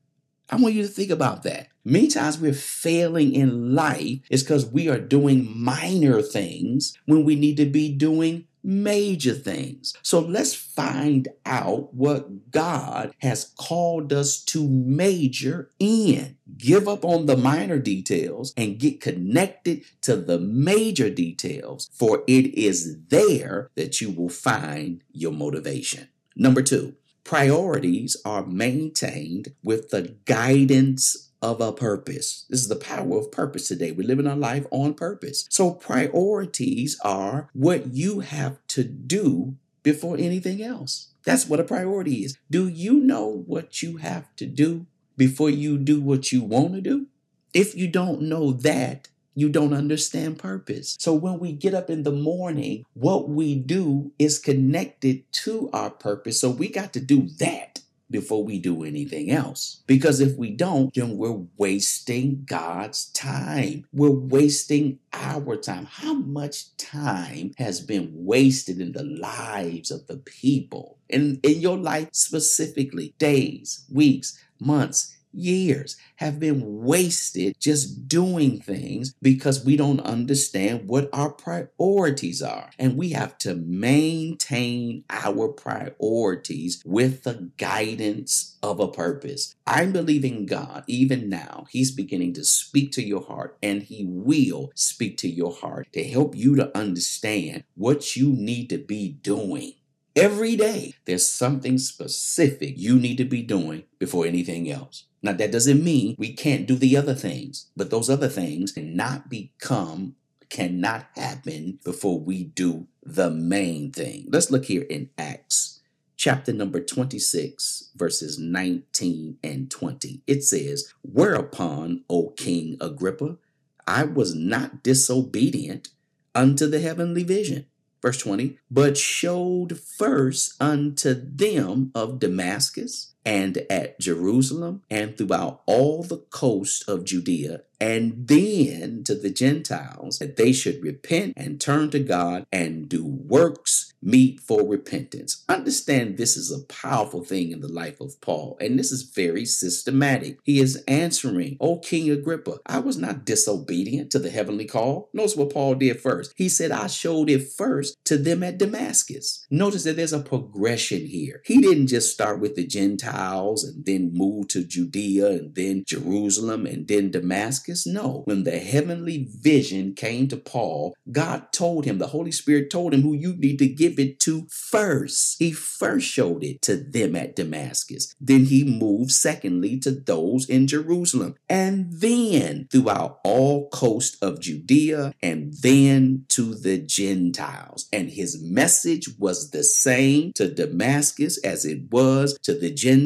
I 0.50 0.56
want 0.56 0.74
you 0.74 0.82
to 0.82 0.88
think 0.88 1.10
about 1.10 1.44
that. 1.44 1.68
Many 1.84 2.08
times 2.08 2.38
we're 2.38 2.52
failing 2.52 3.32
in 3.32 3.74
life 3.74 4.20
is 4.28 4.42
because 4.42 4.66
we 4.66 4.88
are 4.88 4.98
doing 4.98 5.48
minor 5.56 6.20
things 6.20 6.96
when 7.06 7.24
we 7.24 7.36
need 7.36 7.56
to 7.58 7.66
be 7.66 7.94
doing 7.94 8.46
major 8.62 9.34
things. 9.34 9.94
So 10.02 10.20
let's 10.20 10.54
find 10.54 11.28
out 11.46 11.94
what 11.94 12.50
God 12.50 13.14
has 13.18 13.52
called 13.58 14.12
us 14.12 14.42
to 14.44 14.68
major 14.68 15.70
in. 15.78 16.36
Give 16.56 16.88
up 16.88 17.04
on 17.04 17.26
the 17.26 17.36
minor 17.36 17.78
details 17.78 18.52
and 18.56 18.78
get 18.78 19.00
connected 19.00 19.82
to 20.02 20.16
the 20.16 20.38
major 20.38 21.10
details, 21.10 21.88
for 21.92 22.22
it 22.26 22.46
is 22.54 22.98
there 23.08 23.70
that 23.76 24.00
you 24.00 24.10
will 24.10 24.28
find 24.28 25.02
your 25.12 25.32
motivation. 25.32 26.08
Number 26.36 26.62
two, 26.62 26.94
priorities 27.24 28.16
are 28.24 28.46
maintained 28.46 29.54
with 29.62 29.90
the 29.90 30.16
guidance 30.24 31.29
of 31.42 31.60
a 31.60 31.72
purpose. 31.72 32.44
This 32.48 32.60
is 32.60 32.68
the 32.68 32.76
power 32.76 33.18
of 33.18 33.32
purpose 33.32 33.68
today. 33.68 33.92
We're 33.92 34.06
living 34.06 34.26
our 34.26 34.36
life 34.36 34.66
on 34.70 34.94
purpose. 34.94 35.46
So, 35.50 35.72
priorities 35.72 36.98
are 37.04 37.48
what 37.52 37.94
you 37.94 38.20
have 38.20 38.58
to 38.68 38.84
do 38.84 39.56
before 39.82 40.16
anything 40.18 40.62
else. 40.62 41.08
That's 41.24 41.48
what 41.48 41.60
a 41.60 41.64
priority 41.64 42.24
is. 42.24 42.36
Do 42.50 42.68
you 42.68 42.94
know 42.94 43.44
what 43.46 43.82
you 43.82 43.98
have 43.98 44.34
to 44.36 44.46
do 44.46 44.86
before 45.16 45.50
you 45.50 45.78
do 45.78 46.00
what 46.00 46.32
you 46.32 46.42
want 46.42 46.74
to 46.74 46.80
do? 46.80 47.06
If 47.52 47.74
you 47.74 47.88
don't 47.88 48.22
know 48.22 48.52
that, 48.52 49.08
you 49.34 49.48
don't 49.48 49.72
understand 49.72 50.38
purpose. 50.38 50.96
So 50.98 51.14
when 51.14 51.38
we 51.38 51.52
get 51.52 51.74
up 51.74 51.88
in 51.88 52.02
the 52.02 52.12
morning, 52.12 52.84
what 52.94 53.28
we 53.28 53.54
do 53.54 54.12
is 54.18 54.38
connected 54.38 55.30
to 55.32 55.70
our 55.72 55.90
purpose. 55.90 56.40
So 56.40 56.50
we 56.50 56.68
got 56.68 56.92
to 56.94 57.00
do 57.00 57.28
that 57.38 57.80
before 58.10 58.44
we 58.44 58.58
do 58.58 58.84
anything 58.84 59.30
else. 59.30 59.82
Because 59.86 60.20
if 60.20 60.36
we 60.36 60.50
don't, 60.50 60.92
then 60.94 61.16
we're 61.16 61.42
wasting 61.56 62.44
God's 62.44 63.06
time. 63.12 63.86
We're 63.92 64.10
wasting 64.10 64.98
our 65.12 65.56
time. 65.56 65.86
How 65.86 66.14
much 66.14 66.76
time 66.76 67.52
has 67.58 67.80
been 67.80 68.10
wasted 68.12 68.80
in 68.80 68.92
the 68.92 69.04
lives 69.04 69.90
of 69.90 70.06
the 70.06 70.16
people? 70.16 70.98
And 71.08 71.38
in 71.44 71.60
your 71.60 71.78
life 71.78 72.08
specifically, 72.12 73.14
days, 73.18 73.84
weeks, 73.92 74.38
months, 74.58 75.16
years 75.32 75.96
have 76.16 76.38
been 76.38 76.82
wasted 76.82 77.56
just 77.58 78.08
doing 78.08 78.60
things 78.60 79.14
because 79.22 79.64
we 79.64 79.76
don't 79.76 80.00
understand 80.00 80.88
what 80.88 81.08
our 81.12 81.30
priorities 81.30 82.42
are. 82.42 82.70
And 82.78 82.96
we 82.96 83.10
have 83.10 83.38
to 83.38 83.54
maintain 83.54 85.04
our 85.10 85.48
priorities 85.48 86.82
with 86.84 87.24
the 87.24 87.50
guidance 87.56 88.58
of 88.62 88.80
a 88.80 88.88
purpose. 88.88 89.54
I'm 89.66 89.92
believing 89.92 90.46
God, 90.46 90.84
even 90.86 91.28
now, 91.28 91.66
He's 91.70 91.90
beginning 91.90 92.34
to 92.34 92.44
speak 92.44 92.92
to 92.92 93.02
your 93.02 93.22
heart 93.22 93.56
and 93.62 93.82
He 93.82 94.04
will 94.08 94.72
speak 94.74 95.16
to 95.18 95.28
your 95.28 95.52
heart 95.52 95.88
to 95.92 96.04
help 96.04 96.34
you 96.34 96.56
to 96.56 96.76
understand 96.76 97.64
what 97.74 98.16
you 98.16 98.32
need 98.32 98.68
to 98.70 98.78
be 98.78 99.12
doing. 99.12 99.74
Every 100.16 100.56
day, 100.56 100.94
there's 101.04 101.28
something 101.28 101.78
specific 101.78 102.74
you 102.76 102.98
need 102.98 103.16
to 103.18 103.24
be 103.24 103.42
doing 103.42 103.84
before 103.98 104.26
anything 104.26 104.70
else. 104.70 105.04
Now, 105.22 105.32
that 105.32 105.52
doesn't 105.52 105.84
mean 105.84 106.14
we 106.18 106.32
can't 106.32 106.66
do 106.66 106.76
the 106.76 106.96
other 106.96 107.14
things, 107.14 107.66
but 107.76 107.90
those 107.90 108.08
other 108.08 108.28
things 108.28 108.72
cannot 108.72 109.28
become, 109.28 110.16
cannot 110.48 111.06
happen 111.14 111.78
before 111.84 112.18
we 112.18 112.44
do 112.44 112.86
the 113.02 113.30
main 113.30 113.92
thing. 113.92 114.26
Let's 114.30 114.50
look 114.50 114.64
here 114.64 114.86
in 114.88 115.10
Acts 115.18 115.80
chapter 116.20 116.52
number 116.52 116.80
26, 116.80 117.92
verses 117.96 118.38
19 118.38 119.38
and 119.42 119.70
20. 119.70 120.22
It 120.26 120.44
says, 120.44 120.92
Whereupon, 121.00 122.04
O 122.10 122.34
King 122.36 122.76
Agrippa, 122.78 123.38
I 123.86 124.04
was 124.04 124.34
not 124.34 124.82
disobedient 124.82 125.88
unto 126.34 126.66
the 126.66 126.80
heavenly 126.80 127.22
vision. 127.22 127.64
Verse 128.02 128.18
20, 128.18 128.58
but 128.70 128.98
showed 128.98 129.78
first 129.78 130.60
unto 130.60 131.14
them 131.14 131.90
of 131.94 132.18
Damascus 132.18 133.14
and 133.24 133.58
at 133.68 133.98
Jerusalem 134.00 134.82
and 134.90 135.16
throughout 135.16 135.62
all 135.66 136.02
the 136.02 136.18
coast 136.18 136.88
of 136.88 137.04
Judea, 137.04 137.62
and 137.82 138.28
then 138.28 139.02
to 139.04 139.14
the 139.14 139.30
Gentiles 139.30 140.18
that 140.18 140.36
they 140.36 140.52
should 140.52 140.82
repent 140.82 141.32
and 141.36 141.60
turn 141.60 141.90
to 141.90 141.98
God 141.98 142.46
and 142.52 142.88
do 142.88 143.04
works 143.04 143.94
meet 144.02 144.40
for 144.40 144.66
repentance. 144.66 145.44
Understand 145.48 146.16
this 146.16 146.36
is 146.36 146.50
a 146.50 146.64
powerful 146.64 147.22
thing 147.22 147.52
in 147.52 147.60
the 147.60 147.72
life 147.72 148.00
of 148.00 148.20
Paul, 148.20 148.56
and 148.60 148.78
this 148.78 148.92
is 148.92 149.02
very 149.02 149.44
systematic. 149.44 150.38
He 150.42 150.60
is 150.60 150.82
answering, 150.88 151.56
O 151.60 151.78
King 151.78 152.10
Agrippa, 152.10 152.58
I 152.66 152.78
was 152.80 152.96
not 152.96 153.24
disobedient 153.24 154.10
to 154.12 154.18
the 154.18 154.30
heavenly 154.30 154.66
call. 154.66 155.08
Notice 155.12 155.36
what 155.36 155.52
Paul 155.52 155.74
did 155.74 156.00
first. 156.00 156.32
He 156.36 156.48
said, 156.48 156.70
I 156.70 156.86
showed 156.86 157.30
it 157.30 157.50
first 157.50 158.02
to 158.04 158.16
them 158.16 158.42
at 158.42 158.58
Damascus. 158.58 159.46
Notice 159.50 159.84
that 159.84 159.96
there's 159.96 160.12
a 160.12 160.20
progression 160.20 161.06
here. 161.06 161.42
He 161.44 161.60
didn't 161.60 161.88
just 161.88 162.12
start 162.12 162.40
with 162.40 162.56
the 162.56 162.66
Gentiles 162.66 163.19
and 163.20 163.84
then 163.84 164.10
move 164.14 164.48
to 164.48 164.64
Judea 164.64 165.26
and 165.28 165.54
then 165.54 165.84
Jerusalem 165.86 166.66
and 166.66 166.88
then 166.88 167.10
Damascus. 167.10 167.86
No, 167.86 168.22
when 168.24 168.44
the 168.44 168.58
heavenly 168.58 169.28
vision 169.30 169.94
came 169.94 170.28
to 170.28 170.36
Paul, 170.36 170.94
God 171.10 171.52
told 171.52 171.84
him, 171.84 171.98
the 171.98 172.08
Holy 172.08 172.32
Spirit 172.32 172.70
told 172.70 172.94
him 172.94 173.02
who 173.02 173.14
you 173.14 173.34
need 173.36 173.58
to 173.58 173.68
give 173.68 173.98
it 173.98 174.20
to 174.20 174.46
first. 174.50 175.36
He 175.38 175.52
first 175.52 176.06
showed 176.06 176.42
it 176.42 176.62
to 176.62 176.76
them 176.76 177.14
at 177.14 177.36
Damascus. 177.36 178.14
Then 178.20 178.44
he 178.46 178.64
moved 178.64 179.10
secondly 179.10 179.78
to 179.80 179.90
those 179.90 180.48
in 180.48 180.66
Jerusalem 180.66 181.34
and 181.48 181.92
then 181.92 182.68
throughout 182.70 183.20
all 183.24 183.68
coast 183.68 184.16
of 184.22 184.40
Judea 184.40 185.12
and 185.22 185.52
then 185.60 186.24
to 186.28 186.54
the 186.54 186.78
Gentiles. 186.78 187.88
And 187.92 188.10
his 188.10 188.42
message 188.42 189.08
was 189.18 189.50
the 189.50 189.64
same 189.64 190.32
to 190.34 190.52
Damascus 190.52 191.38
as 191.44 191.64
it 191.64 191.90
was 191.90 192.38
to 192.42 192.54
the 192.54 192.70
Gentiles. 192.70 192.99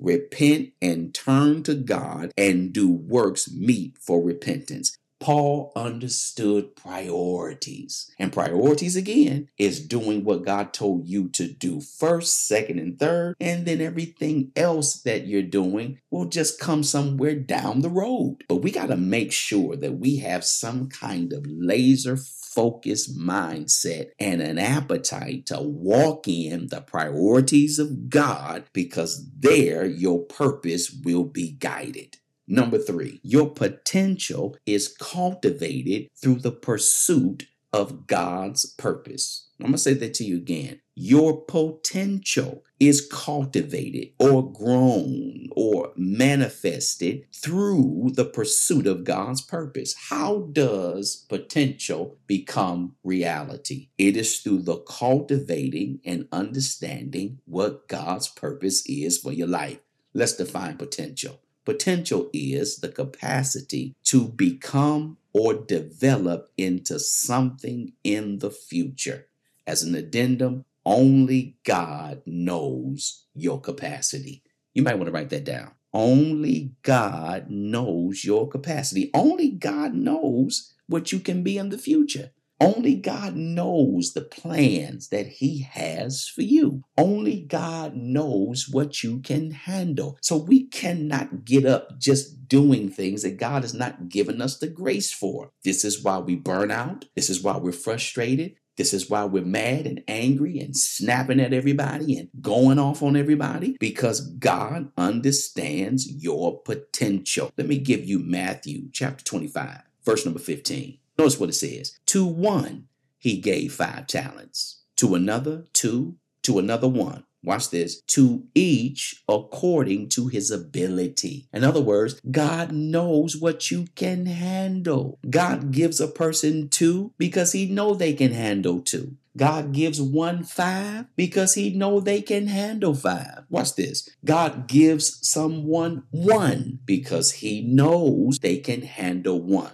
Repent 0.00 0.72
and 0.82 1.14
turn 1.14 1.62
to 1.64 1.74
God 1.74 2.32
and 2.36 2.72
do 2.72 2.90
works 2.90 3.50
meet 3.50 3.98
for 3.98 4.22
repentance. 4.22 4.96
Paul 5.20 5.72
understood 5.74 6.76
priorities. 6.76 8.10
And 8.18 8.32
priorities, 8.32 8.96
again, 8.96 9.48
is 9.58 9.84
doing 9.84 10.24
what 10.24 10.44
God 10.44 10.72
told 10.72 11.08
you 11.08 11.28
to 11.30 11.48
do 11.48 11.80
first, 11.80 12.46
second, 12.46 12.78
and 12.78 12.98
third. 12.98 13.36
And 13.40 13.66
then 13.66 13.80
everything 13.80 14.52
else 14.54 15.02
that 15.02 15.26
you're 15.26 15.42
doing 15.42 15.98
will 16.10 16.26
just 16.26 16.60
come 16.60 16.82
somewhere 16.82 17.34
down 17.34 17.80
the 17.80 17.90
road. 17.90 18.44
But 18.48 18.62
we 18.62 18.70
got 18.70 18.86
to 18.86 18.96
make 18.96 19.32
sure 19.32 19.76
that 19.76 19.98
we 19.98 20.18
have 20.18 20.44
some 20.44 20.88
kind 20.88 21.32
of 21.32 21.46
laser 21.46 22.16
focused 22.16 23.16
mindset 23.16 24.10
and 24.18 24.40
an 24.40 24.58
appetite 24.58 25.46
to 25.46 25.60
walk 25.60 26.26
in 26.26 26.68
the 26.68 26.80
priorities 26.80 27.78
of 27.78 28.08
God 28.08 28.64
because 28.72 29.30
there 29.38 29.84
your 29.84 30.24
purpose 30.24 30.90
will 31.04 31.24
be 31.24 31.52
guided. 31.52 32.16
Number 32.50 32.78
three, 32.78 33.20
your 33.22 33.50
potential 33.50 34.56
is 34.64 34.88
cultivated 34.88 36.08
through 36.16 36.36
the 36.36 36.50
pursuit 36.50 37.46
of 37.74 38.06
God's 38.06 38.64
purpose. 38.64 39.48
I'm 39.60 39.66
going 39.66 39.72
to 39.72 39.78
say 39.78 39.92
that 39.92 40.14
to 40.14 40.24
you 40.24 40.36
again. 40.36 40.80
Your 40.94 41.42
potential 41.42 42.64
is 42.80 43.06
cultivated 43.06 44.12
or 44.18 44.50
grown 44.50 45.48
or 45.50 45.92
manifested 45.96 47.26
through 47.34 48.12
the 48.14 48.24
pursuit 48.24 48.86
of 48.86 49.04
God's 49.04 49.42
purpose. 49.42 49.94
How 50.08 50.48
does 50.52 51.26
potential 51.28 52.16
become 52.26 52.96
reality? 53.04 53.90
It 53.98 54.16
is 54.16 54.40
through 54.40 54.62
the 54.62 54.78
cultivating 54.78 56.00
and 56.04 56.28
understanding 56.32 57.40
what 57.44 57.88
God's 57.88 58.28
purpose 58.28 58.86
is 58.86 59.18
for 59.18 59.32
your 59.32 59.48
life. 59.48 59.80
Let's 60.14 60.36
define 60.36 60.78
potential. 60.78 61.40
Potential 61.68 62.30
is 62.32 62.78
the 62.78 62.88
capacity 62.88 63.94
to 64.04 64.26
become 64.26 65.18
or 65.34 65.52
develop 65.52 66.50
into 66.56 66.98
something 66.98 67.92
in 68.02 68.38
the 68.38 68.50
future. 68.50 69.26
As 69.66 69.82
an 69.82 69.94
addendum, 69.94 70.64
only 70.86 71.58
God 71.66 72.22
knows 72.24 73.26
your 73.34 73.60
capacity. 73.60 74.42
You 74.72 74.82
might 74.82 74.94
want 74.94 75.08
to 75.08 75.12
write 75.12 75.28
that 75.28 75.44
down. 75.44 75.72
Only 75.92 76.72
God 76.82 77.50
knows 77.50 78.24
your 78.24 78.48
capacity. 78.48 79.10
Only 79.12 79.50
God 79.50 79.92
knows 79.92 80.72
what 80.86 81.12
you 81.12 81.20
can 81.20 81.42
be 81.42 81.58
in 81.58 81.68
the 81.68 81.76
future. 81.76 82.30
Only 82.60 82.96
God 82.96 83.36
knows 83.36 84.12
the 84.12 84.22
plans 84.22 85.08
that 85.08 85.26
He 85.26 85.62
has 85.62 86.26
for 86.26 86.42
you. 86.42 86.82
Only 86.96 87.40
God 87.40 87.94
knows 87.94 88.68
what 88.68 89.04
you 89.04 89.20
can 89.20 89.52
handle. 89.52 90.18
So 90.22 90.36
we 90.36 90.66
cannot 90.66 91.44
get 91.44 91.64
up 91.64 91.98
just 92.00 92.48
doing 92.48 92.90
things 92.90 93.22
that 93.22 93.36
God 93.36 93.62
has 93.62 93.74
not 93.74 94.08
given 94.08 94.42
us 94.42 94.58
the 94.58 94.66
grace 94.66 95.12
for. 95.12 95.52
This 95.64 95.84
is 95.84 96.02
why 96.02 96.18
we 96.18 96.34
burn 96.34 96.70
out. 96.70 97.04
This 97.14 97.30
is 97.30 97.42
why 97.42 97.58
we're 97.58 97.72
frustrated. 97.72 98.56
This 98.76 98.94
is 98.94 99.10
why 99.10 99.24
we're 99.24 99.44
mad 99.44 99.86
and 99.86 100.02
angry 100.06 100.60
and 100.60 100.76
snapping 100.76 101.40
at 101.40 101.52
everybody 101.52 102.16
and 102.16 102.28
going 102.40 102.78
off 102.78 103.02
on 103.02 103.16
everybody 103.16 103.76
because 103.80 104.20
God 104.20 104.92
understands 104.96 106.08
your 106.08 106.60
potential. 106.62 107.50
Let 107.58 107.66
me 107.66 107.78
give 107.78 108.04
you 108.04 108.20
Matthew 108.20 108.88
chapter 108.92 109.24
25, 109.24 109.82
verse 110.04 110.24
number 110.24 110.38
15. 110.38 110.98
Notice 111.18 111.40
what 111.40 111.48
it 111.48 111.54
says. 111.54 111.98
To 112.06 112.24
one, 112.24 112.86
he 113.18 113.38
gave 113.38 113.74
five 113.74 114.06
talents. 114.06 114.82
To 114.96 115.16
another, 115.16 115.64
two. 115.72 116.16
To 116.42 116.58
another, 116.58 116.88
one. 116.88 117.24
Watch 117.42 117.70
this. 117.70 118.00
To 118.02 118.44
each 118.54 119.22
according 119.28 120.08
to 120.10 120.28
his 120.28 120.50
ability. 120.50 121.48
In 121.52 121.64
other 121.64 121.80
words, 121.80 122.20
God 122.30 122.72
knows 122.72 123.36
what 123.36 123.70
you 123.70 123.86
can 123.94 124.26
handle. 124.26 125.18
God 125.28 125.72
gives 125.72 126.00
a 126.00 126.08
person 126.08 126.68
two 126.68 127.12
because 127.18 127.52
he 127.52 127.66
know 127.66 127.94
they 127.94 128.12
can 128.12 128.32
handle 128.32 128.80
two. 128.80 129.16
God 129.36 129.72
gives 129.72 130.02
one 130.02 130.42
five 130.42 131.06
because 131.14 131.54
he 131.54 131.70
know 131.70 132.00
they 132.00 132.20
can 132.22 132.48
handle 132.48 132.94
five. 132.94 133.44
Watch 133.48 133.76
this. 133.76 134.08
God 134.24 134.66
gives 134.66 135.26
someone 135.26 136.04
one 136.10 136.80
because 136.84 137.32
he 137.34 137.62
knows 137.62 138.40
they 138.40 138.56
can 138.56 138.82
handle 138.82 139.40
one. 139.40 139.72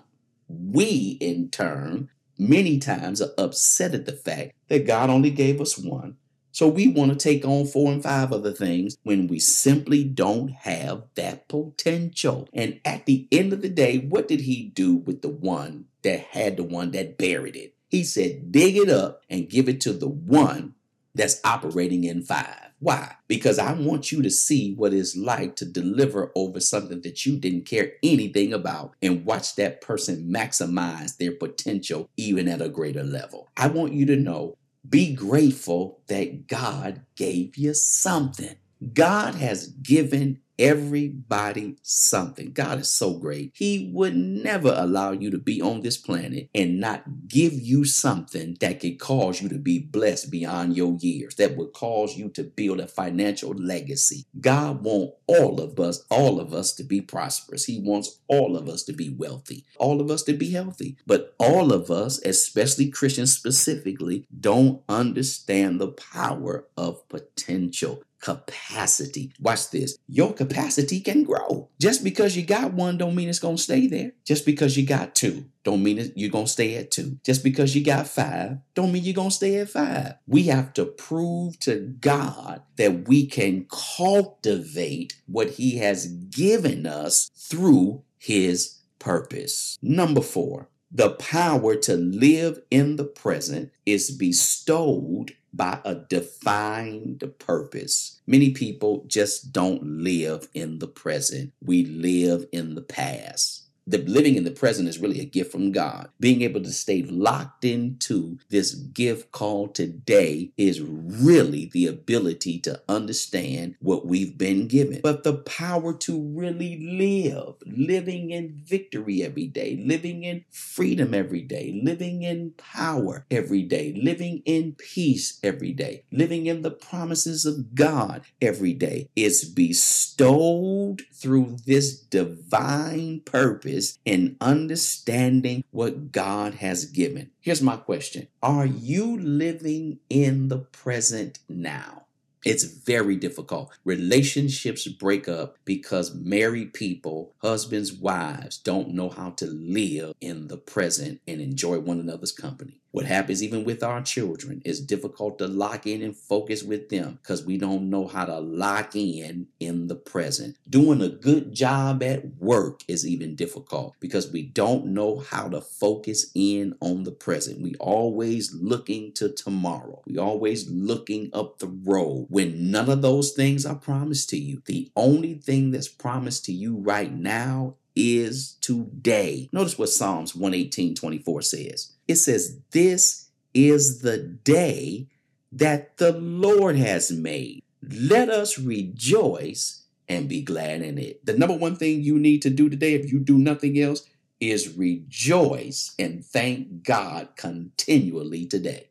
We, 0.58 1.18
in 1.20 1.50
turn, 1.50 2.10
many 2.38 2.78
times 2.78 3.20
are 3.22 3.32
upset 3.38 3.94
at 3.94 4.06
the 4.06 4.12
fact 4.12 4.52
that 4.68 4.86
God 4.86 5.10
only 5.10 5.30
gave 5.30 5.60
us 5.60 5.78
one. 5.78 6.16
So 6.52 6.68
we 6.68 6.86
want 6.86 7.10
to 7.10 7.16
take 7.16 7.44
on 7.44 7.66
four 7.66 7.90
and 7.90 8.00
five 8.00 8.32
other 8.32 8.52
things 8.52 8.96
when 9.02 9.26
we 9.26 9.40
simply 9.40 10.04
don't 10.04 10.50
have 10.50 11.02
that 11.16 11.48
potential. 11.48 12.48
And 12.52 12.80
at 12.84 13.06
the 13.06 13.26
end 13.32 13.52
of 13.52 13.60
the 13.60 13.68
day, 13.68 13.98
what 13.98 14.28
did 14.28 14.42
he 14.42 14.70
do 14.72 14.94
with 14.94 15.22
the 15.22 15.30
one 15.30 15.86
that 16.02 16.20
had 16.20 16.56
the 16.56 16.62
one 16.62 16.92
that 16.92 17.18
buried 17.18 17.56
it? 17.56 17.74
He 17.88 18.04
said, 18.04 18.52
dig 18.52 18.76
it 18.76 18.88
up 18.88 19.22
and 19.28 19.50
give 19.50 19.68
it 19.68 19.80
to 19.82 19.92
the 19.92 20.08
one 20.08 20.73
that's 21.14 21.40
operating 21.44 22.04
in 22.04 22.22
five. 22.22 22.72
Why? 22.80 23.14
Because 23.28 23.58
I 23.58 23.72
want 23.72 24.12
you 24.12 24.20
to 24.22 24.30
see 24.30 24.74
what 24.74 24.92
it's 24.92 25.16
like 25.16 25.56
to 25.56 25.64
deliver 25.64 26.32
over 26.34 26.60
something 26.60 27.00
that 27.02 27.24
you 27.24 27.38
didn't 27.38 27.66
care 27.66 27.92
anything 28.02 28.52
about 28.52 28.94
and 29.00 29.24
watch 29.24 29.54
that 29.56 29.80
person 29.80 30.28
maximize 30.28 31.16
their 31.16 31.32
potential 31.32 32.10
even 32.16 32.48
at 32.48 32.60
a 32.60 32.68
greater 32.68 33.04
level. 33.04 33.48
I 33.56 33.68
want 33.68 33.94
you 33.94 34.04
to 34.06 34.16
know 34.16 34.56
be 34.88 35.14
grateful 35.14 36.00
that 36.08 36.46
God 36.46 37.02
gave 37.16 37.56
you 37.56 37.72
something. 37.72 38.56
God 38.92 39.34
has 39.36 39.68
given 39.68 40.40
everybody 40.58 41.76
something. 41.82 42.52
God 42.52 42.80
is 42.80 42.90
so 42.90 43.14
great. 43.14 43.52
He 43.54 43.90
would 43.92 44.16
never 44.16 44.74
allow 44.76 45.12
you 45.12 45.30
to 45.30 45.38
be 45.38 45.60
on 45.60 45.80
this 45.80 45.96
planet 45.96 46.48
and 46.54 46.80
not 46.80 47.28
give 47.28 47.52
you 47.52 47.84
something 47.84 48.56
that 48.60 48.80
could 48.80 48.98
cause 48.98 49.40
you 49.42 49.48
to 49.48 49.58
be 49.58 49.78
blessed 49.78 50.30
beyond 50.30 50.76
your 50.76 50.96
years, 51.00 51.34
that 51.36 51.56
would 51.56 51.72
cause 51.72 52.16
you 52.16 52.28
to 52.30 52.44
build 52.44 52.80
a 52.80 52.86
financial 52.86 53.52
legacy. 53.52 54.26
God 54.40 54.82
wants 54.82 55.14
all 55.26 55.60
of 55.60 55.80
us, 55.80 56.04
all 56.10 56.40
of 56.40 56.52
us 56.52 56.72
to 56.74 56.84
be 56.84 57.00
prosperous. 57.00 57.64
He 57.64 57.80
wants 57.80 58.20
all 58.28 58.56
of 58.56 58.68
us 58.68 58.82
to 58.84 58.92
be 58.92 59.10
wealthy, 59.10 59.64
all 59.78 60.00
of 60.00 60.10
us 60.10 60.22
to 60.24 60.32
be 60.32 60.50
healthy. 60.50 60.96
But 61.06 61.34
all 61.38 61.72
of 61.72 61.90
us, 61.90 62.18
especially 62.24 62.90
Christians 62.90 63.32
specifically, 63.32 64.26
don't 64.38 64.82
understand 64.88 65.80
the 65.80 65.88
power 65.88 66.66
of 66.76 67.08
potential 67.08 68.02
capacity. 68.24 69.30
Watch 69.38 69.70
this. 69.70 69.98
Your 70.08 70.32
capacity 70.32 70.98
can 71.00 71.24
grow. 71.24 71.68
Just 71.78 72.02
because 72.02 72.34
you 72.36 72.42
got 72.42 72.72
one 72.72 72.96
don't 72.96 73.14
mean 73.14 73.28
it's 73.28 73.38
going 73.38 73.56
to 73.56 73.62
stay 73.62 73.86
there. 73.86 74.12
Just 74.24 74.46
because 74.46 74.78
you 74.78 74.86
got 74.86 75.14
two 75.14 75.44
don't 75.62 75.82
mean 75.82 76.10
you're 76.16 76.30
going 76.30 76.46
to 76.46 76.50
stay 76.50 76.76
at 76.76 76.90
two. 76.90 77.18
Just 77.22 77.44
because 77.44 77.76
you 77.76 77.84
got 77.84 78.08
five 78.08 78.58
don't 78.74 78.92
mean 78.92 79.04
you're 79.04 79.14
going 79.14 79.28
to 79.28 79.34
stay 79.34 79.56
at 79.58 79.68
five. 79.68 80.14
We 80.26 80.44
have 80.44 80.72
to 80.74 80.86
prove 80.86 81.58
to 81.60 81.94
God 82.00 82.62
that 82.76 83.06
we 83.08 83.26
can 83.26 83.66
cultivate 83.70 85.16
what 85.26 85.50
he 85.50 85.76
has 85.76 86.06
given 86.06 86.86
us 86.86 87.30
through 87.36 88.04
his 88.18 88.78
purpose. 88.98 89.78
Number 89.82 90.22
4, 90.22 90.66
the 90.94 91.10
power 91.10 91.74
to 91.74 91.96
live 91.96 92.60
in 92.70 92.94
the 92.94 93.04
present 93.04 93.72
is 93.84 94.12
bestowed 94.12 95.34
by 95.52 95.80
a 95.84 95.96
defined 95.96 97.24
purpose. 97.40 98.20
Many 98.28 98.50
people 98.50 99.04
just 99.08 99.52
don't 99.52 99.82
live 99.84 100.48
in 100.54 100.78
the 100.78 100.86
present, 100.86 101.52
we 101.60 101.84
live 101.84 102.46
in 102.52 102.76
the 102.76 102.82
past 102.82 103.63
the 103.86 103.98
living 103.98 104.36
in 104.36 104.44
the 104.44 104.50
present 104.50 104.88
is 104.88 104.98
really 104.98 105.20
a 105.20 105.24
gift 105.24 105.52
from 105.52 105.72
God. 105.72 106.08
Being 106.18 106.42
able 106.42 106.62
to 106.62 106.72
stay 106.72 107.02
locked 107.02 107.64
into 107.64 108.38
this 108.48 108.74
gift 108.74 109.32
called 109.32 109.74
today 109.74 110.52
is 110.56 110.80
really 110.80 111.70
the 111.72 111.86
ability 111.86 112.58
to 112.60 112.80
understand 112.88 113.76
what 113.80 114.06
we've 114.06 114.38
been 114.38 114.68
given. 114.68 115.00
But 115.02 115.22
the 115.22 115.34
power 115.34 115.92
to 115.94 116.20
really 116.20 116.78
live, 116.80 117.56
living 117.66 118.30
in 118.30 118.62
victory 118.64 119.22
every 119.22 119.46
day, 119.46 119.82
living 119.84 120.24
in 120.24 120.44
freedom 120.50 121.12
every 121.14 121.42
day, 121.42 121.80
living 121.82 122.22
in 122.22 122.52
power 122.56 123.26
every 123.30 123.62
day, 123.62 124.00
living 124.02 124.42
in 124.44 124.72
peace 124.72 125.38
every 125.42 125.72
day, 125.72 126.04
living 126.10 126.46
in 126.46 126.62
the 126.62 126.70
promises 126.70 127.44
of 127.44 127.74
God 127.74 128.22
every 128.40 128.72
day 128.72 129.10
is 129.14 129.44
bestowed 129.44 131.02
through 131.24 131.56
this 131.64 131.98
divine 131.98 133.18
purpose 133.20 133.98
in 134.04 134.36
understanding 134.42 135.64
what 135.70 136.12
God 136.12 136.52
has 136.56 136.84
given. 136.84 137.30
Here's 137.40 137.62
my 137.62 137.76
question 137.76 138.28
Are 138.42 138.66
you 138.66 139.18
living 139.18 140.00
in 140.10 140.48
the 140.48 140.58
present 140.58 141.38
now? 141.48 142.02
It's 142.44 142.64
very 142.64 143.16
difficult. 143.16 143.72
Relationships 143.86 144.86
break 144.86 145.26
up 145.26 145.56
because 145.64 146.14
married 146.14 146.74
people, 146.74 147.32
husbands, 147.38 147.90
wives, 147.90 148.58
don't 148.58 148.90
know 148.90 149.08
how 149.08 149.30
to 149.30 149.46
live 149.46 150.14
in 150.20 150.48
the 150.48 150.58
present 150.58 151.22
and 151.26 151.40
enjoy 151.40 151.78
one 151.78 152.00
another's 152.00 152.32
company. 152.32 152.82
What 152.94 153.06
happens 153.06 153.42
even 153.42 153.64
with 153.64 153.82
our 153.82 154.02
children 154.02 154.62
is 154.64 154.80
difficult 154.80 155.38
to 155.38 155.48
lock 155.48 155.84
in 155.84 156.00
and 156.00 156.16
focus 156.16 156.62
with 156.62 156.90
them 156.90 157.18
because 157.20 157.44
we 157.44 157.58
don't 157.58 157.90
know 157.90 158.06
how 158.06 158.24
to 158.24 158.38
lock 158.38 158.94
in 158.94 159.48
in 159.58 159.88
the 159.88 159.96
present. 159.96 160.56
Doing 160.70 161.02
a 161.02 161.08
good 161.08 161.52
job 161.52 162.04
at 162.04 162.36
work 162.38 162.82
is 162.86 163.04
even 163.04 163.34
difficult 163.34 163.96
because 163.98 164.30
we 164.30 164.42
don't 164.42 164.86
know 164.86 165.18
how 165.28 165.48
to 165.48 165.60
focus 165.60 166.30
in 166.36 166.76
on 166.80 167.02
the 167.02 167.10
present. 167.10 167.60
We 167.60 167.74
always 167.80 168.54
looking 168.54 169.12
to 169.14 169.28
tomorrow. 169.28 170.00
We 170.06 170.16
always 170.16 170.70
looking 170.70 171.30
up 171.32 171.58
the 171.58 171.66
road 171.66 172.28
when 172.30 172.70
none 172.70 172.88
of 172.88 173.02
those 173.02 173.32
things 173.32 173.66
are 173.66 173.74
promised 173.74 174.30
to 174.30 174.38
you. 174.38 174.62
The 174.66 174.92
only 174.94 175.34
thing 175.34 175.72
that's 175.72 175.88
promised 175.88 176.44
to 176.44 176.52
you 176.52 176.76
right 176.76 177.12
now 177.12 177.74
is 177.96 178.56
today. 178.60 179.48
Notice 179.52 179.78
what 179.78 179.88
Psalms 179.88 180.34
118 180.34 180.94
24 180.94 181.42
says. 181.42 181.92
It 182.08 182.16
says, 182.16 182.58
This 182.70 183.28
is 183.52 184.02
the 184.02 184.18
day 184.18 185.08
that 185.52 185.96
the 185.98 186.12
Lord 186.12 186.76
has 186.76 187.10
made. 187.10 187.62
Let 187.82 188.28
us 188.28 188.58
rejoice 188.58 189.84
and 190.08 190.28
be 190.28 190.42
glad 190.42 190.82
in 190.82 190.98
it. 190.98 191.24
The 191.24 191.36
number 191.36 191.56
one 191.56 191.76
thing 191.76 192.02
you 192.02 192.18
need 192.18 192.42
to 192.42 192.50
do 192.50 192.68
today, 192.68 192.94
if 192.94 193.10
you 193.12 193.18
do 193.18 193.38
nothing 193.38 193.78
else, 193.78 194.06
is 194.40 194.76
rejoice 194.76 195.94
and 195.98 196.24
thank 196.24 196.82
God 196.82 197.28
continually 197.36 198.46
today. 198.46 198.88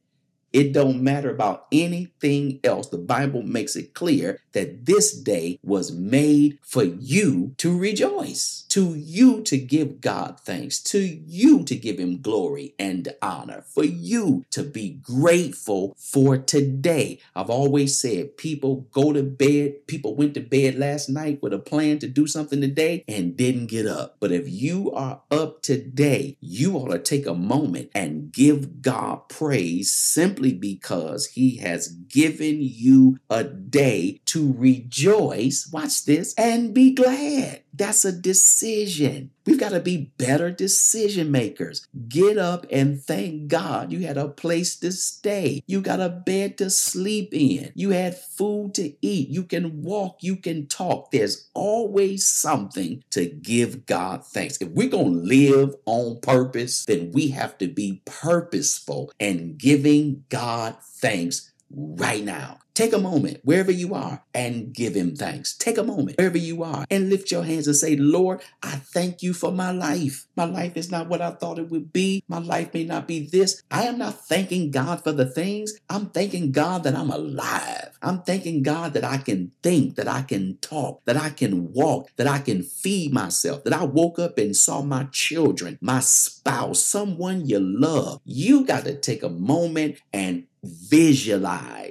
It 0.53 0.71
don't 0.71 1.01
matter 1.01 1.31
about 1.31 1.65
anything 1.71 2.59
else. 2.63 2.87
The 2.87 2.99
Bible 2.99 3.41
makes 3.41 3.75
it 3.75 3.95
clear 3.95 4.39
that 4.51 4.85
this 4.85 5.11
day 5.11 5.59
was 5.63 5.91
made 5.91 6.59
for 6.61 6.83
you 6.83 7.55
to 7.57 7.75
rejoice, 7.75 8.63
to 8.69 8.93
you 8.93 9.41
to 9.43 9.57
give 9.57 9.99
God 9.99 10.39
thanks, 10.39 10.79
to 10.83 10.99
you 10.99 11.63
to 11.63 11.75
give 11.75 11.97
him 11.97 12.21
glory 12.21 12.75
and 12.77 13.09
honor, 13.19 13.63
for 13.67 13.83
you 13.83 14.45
to 14.51 14.61
be 14.61 14.99
grateful 15.01 15.95
for 15.97 16.37
today. 16.37 17.19
I've 17.35 17.49
always 17.49 17.99
said 17.99 18.37
people 18.37 18.87
go 18.91 19.11
to 19.11 19.23
bed, 19.23 19.87
people 19.87 20.15
went 20.15 20.35
to 20.35 20.41
bed 20.41 20.75
last 20.77 21.09
night 21.09 21.41
with 21.41 21.53
a 21.53 21.59
plan 21.59 21.97
to 21.99 22.07
do 22.07 22.27
something 22.27 22.61
today 22.61 23.03
and 23.07 23.35
didn't 23.35 23.67
get 23.67 23.87
up. 23.87 24.17
But 24.19 24.31
if 24.31 24.47
you 24.47 24.91
are 24.91 25.21
up 25.31 25.63
today, 25.63 26.37
you 26.39 26.75
ought 26.75 26.91
to 26.91 26.99
take 26.99 27.25
a 27.25 27.33
moment 27.33 27.89
and 27.95 28.31
give 28.31 28.83
God 28.83 29.27
praise 29.29 29.91
simply 29.91 30.42
simply 30.43 30.57
because 30.59 31.27
he 31.27 31.57
has 31.57 31.87
given 31.87 32.57
you 32.59 33.17
a 33.29 33.43
day 33.43 34.19
to 34.25 34.53
rejoice, 34.57 35.69
watch 35.71 36.05
this, 36.05 36.33
and 36.37 36.73
be 36.73 36.93
glad. 36.93 37.63
That's 37.73 38.05
a 38.05 38.11
decision. 38.11 39.31
We've 39.45 39.59
got 39.59 39.69
to 39.69 39.79
be 39.79 40.13
better 40.17 40.51
decision 40.51 41.31
makers. 41.31 41.85
Get 42.07 42.37
up 42.37 42.65
and 42.71 43.01
thank 43.01 43.49
God 43.49 43.91
you 43.91 44.05
had 44.07 44.17
a 44.17 44.29
place 44.29 44.75
to 44.77 44.91
stay. 44.91 45.63
You 45.67 45.81
got 45.81 45.99
a 45.99 46.09
bed 46.09 46.57
to 46.59 46.69
sleep 46.69 47.29
in. 47.33 47.71
You 47.75 47.91
had 47.91 48.17
food 48.17 48.73
to 48.75 48.93
eat. 49.05 49.29
You 49.29 49.43
can 49.43 49.81
walk. 49.81 50.17
You 50.21 50.37
can 50.37 50.67
talk. 50.67 51.11
There's 51.11 51.49
always 51.53 52.25
something 52.25 53.03
to 53.11 53.25
give 53.25 53.85
God 53.85 54.25
thanks. 54.25 54.57
If 54.57 54.69
we're 54.69 54.89
going 54.89 55.13
to 55.13 55.19
live 55.19 55.75
on 55.85 56.19
purpose, 56.21 56.85
then 56.85 57.11
we 57.11 57.29
have 57.29 57.57
to 57.57 57.67
be 57.67 58.01
purposeful 58.05 59.11
and 59.19 59.57
giving 59.57 60.23
God 60.29 60.77
thanks 60.81 61.51
right 61.69 62.23
now. 62.23 62.59
Take 62.73 62.93
a 62.93 62.97
moment 62.97 63.39
wherever 63.43 63.71
you 63.71 63.93
are 63.93 64.23
and 64.33 64.73
give 64.73 64.95
him 64.95 65.15
thanks. 65.15 65.55
Take 65.55 65.77
a 65.77 65.83
moment 65.83 66.17
wherever 66.17 66.39
you 66.39 66.63
are 66.63 66.85
and 66.89 67.07
lift 67.07 67.29
your 67.29 67.43
hands 67.43 67.67
and 67.67 67.75
say, 67.75 67.95
Lord, 67.95 68.41
I 68.63 68.71
thank 68.71 69.21
you 69.21 69.33
for 69.35 69.51
my 69.51 69.69
life. 69.69 70.25
My 70.35 70.45
life 70.45 70.75
is 70.75 70.89
not 70.89 71.07
what 71.07 71.21
I 71.21 71.31
thought 71.31 71.59
it 71.59 71.69
would 71.69 71.93
be. 71.93 72.23
My 72.27 72.39
life 72.39 72.73
may 72.73 72.83
not 72.83 73.07
be 73.07 73.27
this. 73.27 73.61
I 73.69 73.83
am 73.83 73.99
not 73.99 74.25
thanking 74.25 74.71
God 74.71 75.03
for 75.03 75.11
the 75.11 75.25
things. 75.25 75.73
I'm 75.87 76.07
thanking 76.07 76.51
God 76.51 76.83
that 76.83 76.95
I'm 76.95 77.11
alive. 77.11 77.95
I'm 78.01 78.23
thanking 78.23 78.63
God 78.63 78.93
that 78.93 79.03
I 79.03 79.17
can 79.17 79.51
think, 79.61 79.95
that 79.95 80.07
I 80.07 80.23
can 80.23 80.57
talk, 80.57 81.05
that 81.05 81.15
I 81.15 81.29
can 81.29 81.73
walk, 81.73 82.09
that 82.15 82.27
I 82.27 82.39
can 82.39 82.63
feed 82.63 83.13
myself, 83.13 83.63
that 83.65 83.73
I 83.73 83.83
woke 83.83 84.17
up 84.17 84.39
and 84.39 84.55
saw 84.55 84.81
my 84.81 85.03
children, 85.11 85.77
my 85.79 85.99
spouse, 85.99 86.83
someone 86.83 87.45
you 87.45 87.59
love. 87.59 88.19
You 88.25 88.65
got 88.65 88.85
to 88.85 88.95
take 88.95 89.21
a 89.21 89.29
moment 89.29 89.99
and 90.11 90.47
visualize 90.63 91.82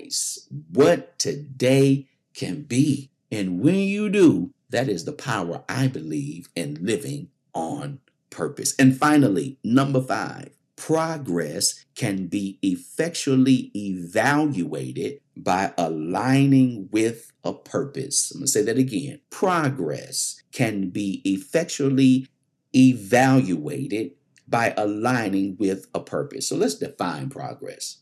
what 0.73 1.19
today 1.19 2.07
can 2.35 2.63
be. 2.63 3.11
And 3.31 3.61
when 3.61 3.77
you 3.77 4.09
do, 4.09 4.51
that 4.71 4.89
is 4.89 5.05
the 5.05 5.13
power 5.13 5.65
I 5.69 5.87
believe 5.87 6.49
in 6.55 6.79
living 6.81 7.29
on 7.55 8.01
purpose. 8.31 8.75
And 8.79 8.97
finally, 8.97 9.59
number 9.63 10.01
five, 10.01 10.51
progress 10.77 11.85
can 11.95 12.27
be 12.27 12.59
effectually 12.63 13.71
evaluated 13.77 15.21
by 15.37 15.73
aligning 15.79 16.89
with 16.91 17.33
a 17.45 17.53
purpose. 17.53 18.31
I'm 18.31 18.41
going 18.41 18.47
to 18.47 18.53
say 18.53 18.63
that 18.63 18.79
again. 18.79 19.21
Progress 19.31 20.43
can 20.53 20.91
be 20.91 21.23
effectually 21.25 22.27
evaluated 22.75 24.13
by 24.49 24.75
aligning 24.77 25.57
with 25.59 25.87
a 25.95 26.01
purpose. 26.01 26.49
So 26.49 26.57
let's 26.57 26.75
define 26.75 27.31
progress. 27.31 28.02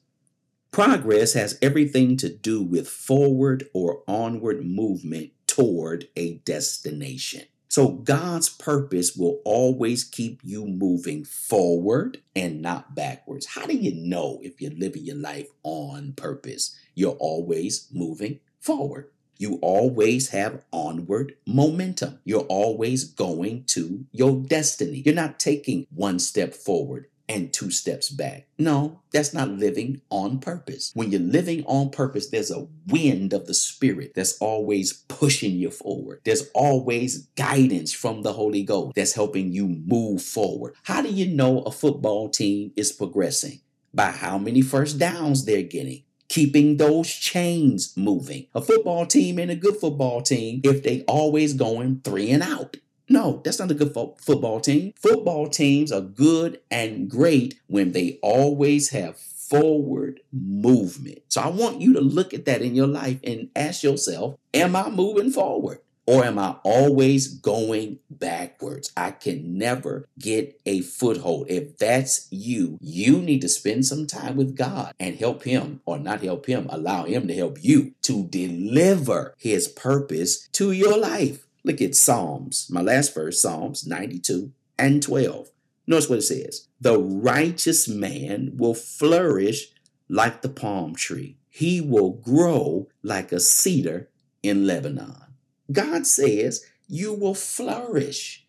Progress 0.71 1.33
has 1.33 1.59
everything 1.61 2.17
to 2.19 2.29
do 2.29 2.63
with 2.63 2.89
forward 2.89 3.69
or 3.75 4.05
onward 4.07 4.65
movement 4.65 5.33
toward 5.49 6.07
a 6.15 6.35
destination. 6.39 7.43
So 7.69 7.89
God's 7.89 8.49
purpose 8.49 9.17
will 9.17 9.41
always 9.45 10.05
keep 10.05 10.41
you 10.45 10.67
moving 10.67 11.25
forward 11.25 12.19
and 12.37 12.63
not 12.63 12.95
backwards. 12.95 13.47
How 13.47 13.67
do 13.67 13.77
you 13.77 13.93
know 13.95 14.39
if 14.43 14.61
you're 14.61 14.71
living 14.71 15.05
your 15.05 15.17
life 15.17 15.49
on 15.65 16.13
purpose? 16.13 16.77
You're 16.95 17.17
always 17.19 17.89
moving 17.93 18.39
forward. 18.61 19.11
You 19.39 19.59
always 19.63 20.29
have 20.29 20.65
onward 20.73 21.35
momentum. 21.47 22.21
You're 22.25 22.41
always 22.43 23.05
going 23.05 23.65
to 23.69 24.05
your 24.13 24.37
destiny. 24.37 25.03
You're 25.05 25.15
not 25.15 25.41
taking 25.41 25.87
one 25.91 26.21
step 26.21 26.55
forward 26.55 27.07
and 27.31 27.53
two 27.53 27.71
steps 27.71 28.11
back. 28.11 28.49
No, 28.59 29.03
that's 29.13 29.33
not 29.33 29.49
living 29.49 30.03
on 30.11 30.41
purpose. 30.41 30.91
When 30.95 31.13
you're 31.13 31.21
living 31.21 31.65
on 31.65 31.91
purpose, 31.91 32.29
there's 32.29 32.51
a 32.51 32.67
wind 32.89 33.33
of 33.33 33.47
the 33.47 33.55
Spirit 33.55 34.13
that's 34.17 34.37
always 34.39 34.93
pushing 34.93 35.53
you 35.53 35.71
forward. 35.71 36.23
There's 36.25 36.51
always 36.55 37.29
guidance 37.37 37.93
from 37.93 38.23
the 38.23 38.33
Holy 38.33 38.65
Ghost 38.65 38.97
that's 38.97 39.13
helping 39.13 39.53
you 39.53 39.69
move 39.69 40.23
forward. 40.23 40.75
How 40.83 41.03
do 41.03 41.09
you 41.09 41.27
know 41.29 41.61
a 41.61 41.71
football 41.71 42.29
team 42.29 42.73
is 42.75 42.91
progressing? 42.91 43.61
By 43.95 44.11
how 44.11 44.37
many 44.37 44.63
first 44.63 44.99
downs 44.99 45.45
they're 45.45 45.63
getting 45.63 46.03
keeping 46.29 46.77
those 46.77 47.11
chains 47.11 47.93
moving. 47.97 48.47
A 48.55 48.63
football 48.63 49.05
team 49.05 49.37
and 49.41 49.51
a 49.51 49.57
good 49.57 49.77
football 49.77 50.23
team 50.23 50.61
if 50.63 50.85
they 50.85 51.03
always 51.09 51.55
going 51.55 52.01
three 52.05 52.31
and 52.31 52.41
out. 52.41 52.77
No, 53.11 53.43
that's 53.45 53.59
not 53.59 53.73
a 53.73 53.75
good 53.75 53.93
fo- 53.93 54.15
football 54.21 54.61
team. 54.61 54.93
Football 54.97 55.49
teams 55.49 55.91
are 55.91 56.01
good 56.01 56.61
and 56.71 57.11
great 57.11 57.61
when 57.67 57.91
they 57.91 58.21
always 58.23 58.91
have 58.91 59.19
forward 59.19 60.21
movement. 60.33 61.19
So 61.29 61.41
I 61.41 61.49
want 61.49 61.81
you 61.81 61.93
to 61.95 62.01
look 62.01 62.33
at 62.33 62.45
that 62.45 62.63
in 62.63 62.77
your 62.77 62.87
life 62.87 63.19
and 63.25 63.51
ask 63.57 63.83
yourself, 63.83 64.37
am 64.55 64.77
I 64.77 64.91
moving 64.91 65.33
forward? 65.33 65.81
Or 66.07 66.25
am 66.25 66.39
I 66.39 66.57
always 66.65 67.29
going 67.29 67.99
backwards? 68.11 68.91
I 68.97 69.11
can 69.11 69.59
never 69.59 70.09
get 70.19 70.61
a 70.65 70.81
foothold. 70.81 71.47
If 71.49 71.79
that's 71.79 72.27
you, 72.31 72.79
you 72.81 73.21
need 73.21 73.43
to 73.43 73.49
spend 73.49 73.87
some 73.87 74.07
time 74.07 74.37
with 74.37 74.57
God 74.57 74.93
and 74.99 75.17
help 75.17 75.45
Him, 75.45 75.83
or 75.85 75.99
not 75.99 76.23
help 76.23 76.47
Him, 76.47 76.67
allow 76.71 77.05
Him 77.05 77.29
to 77.29 77.35
help 77.35 77.59
you 77.63 77.95
to 78.03 78.25
deliver 78.25 79.35
His 79.39 79.69
purpose 79.69 80.49
to 80.53 80.73
your 80.73 80.99
life. 80.99 81.47
Look 81.65 81.81
at 81.81 81.95
Psalms, 81.95 82.69
my 82.71 82.81
last 82.81 83.15
verse, 83.15 83.41
Psalms 83.41 83.87
92 83.87 84.53
and 84.79 85.03
12. 85.03 85.51
Notice 85.87 86.09
what 86.09 86.19
it 86.21 86.23
says 86.23 86.69
The 86.81 86.99
righteous 86.99 87.89
man 87.89 88.53
will 88.57 88.75
flourish 88.75 89.69
like 90.09 90.43
the 90.43 90.49
palm 90.49 90.95
tree, 90.95 91.37
he 91.49 91.81
will 91.81 92.11
grow 92.11 92.89
like 93.03 93.33
a 93.33 93.41
cedar 93.41 94.09
in 94.43 94.67
Lebanon. 94.67 95.35
God 95.71 96.07
says 96.07 96.65
you 96.89 97.13
will 97.13 97.35
flourish. 97.35 98.47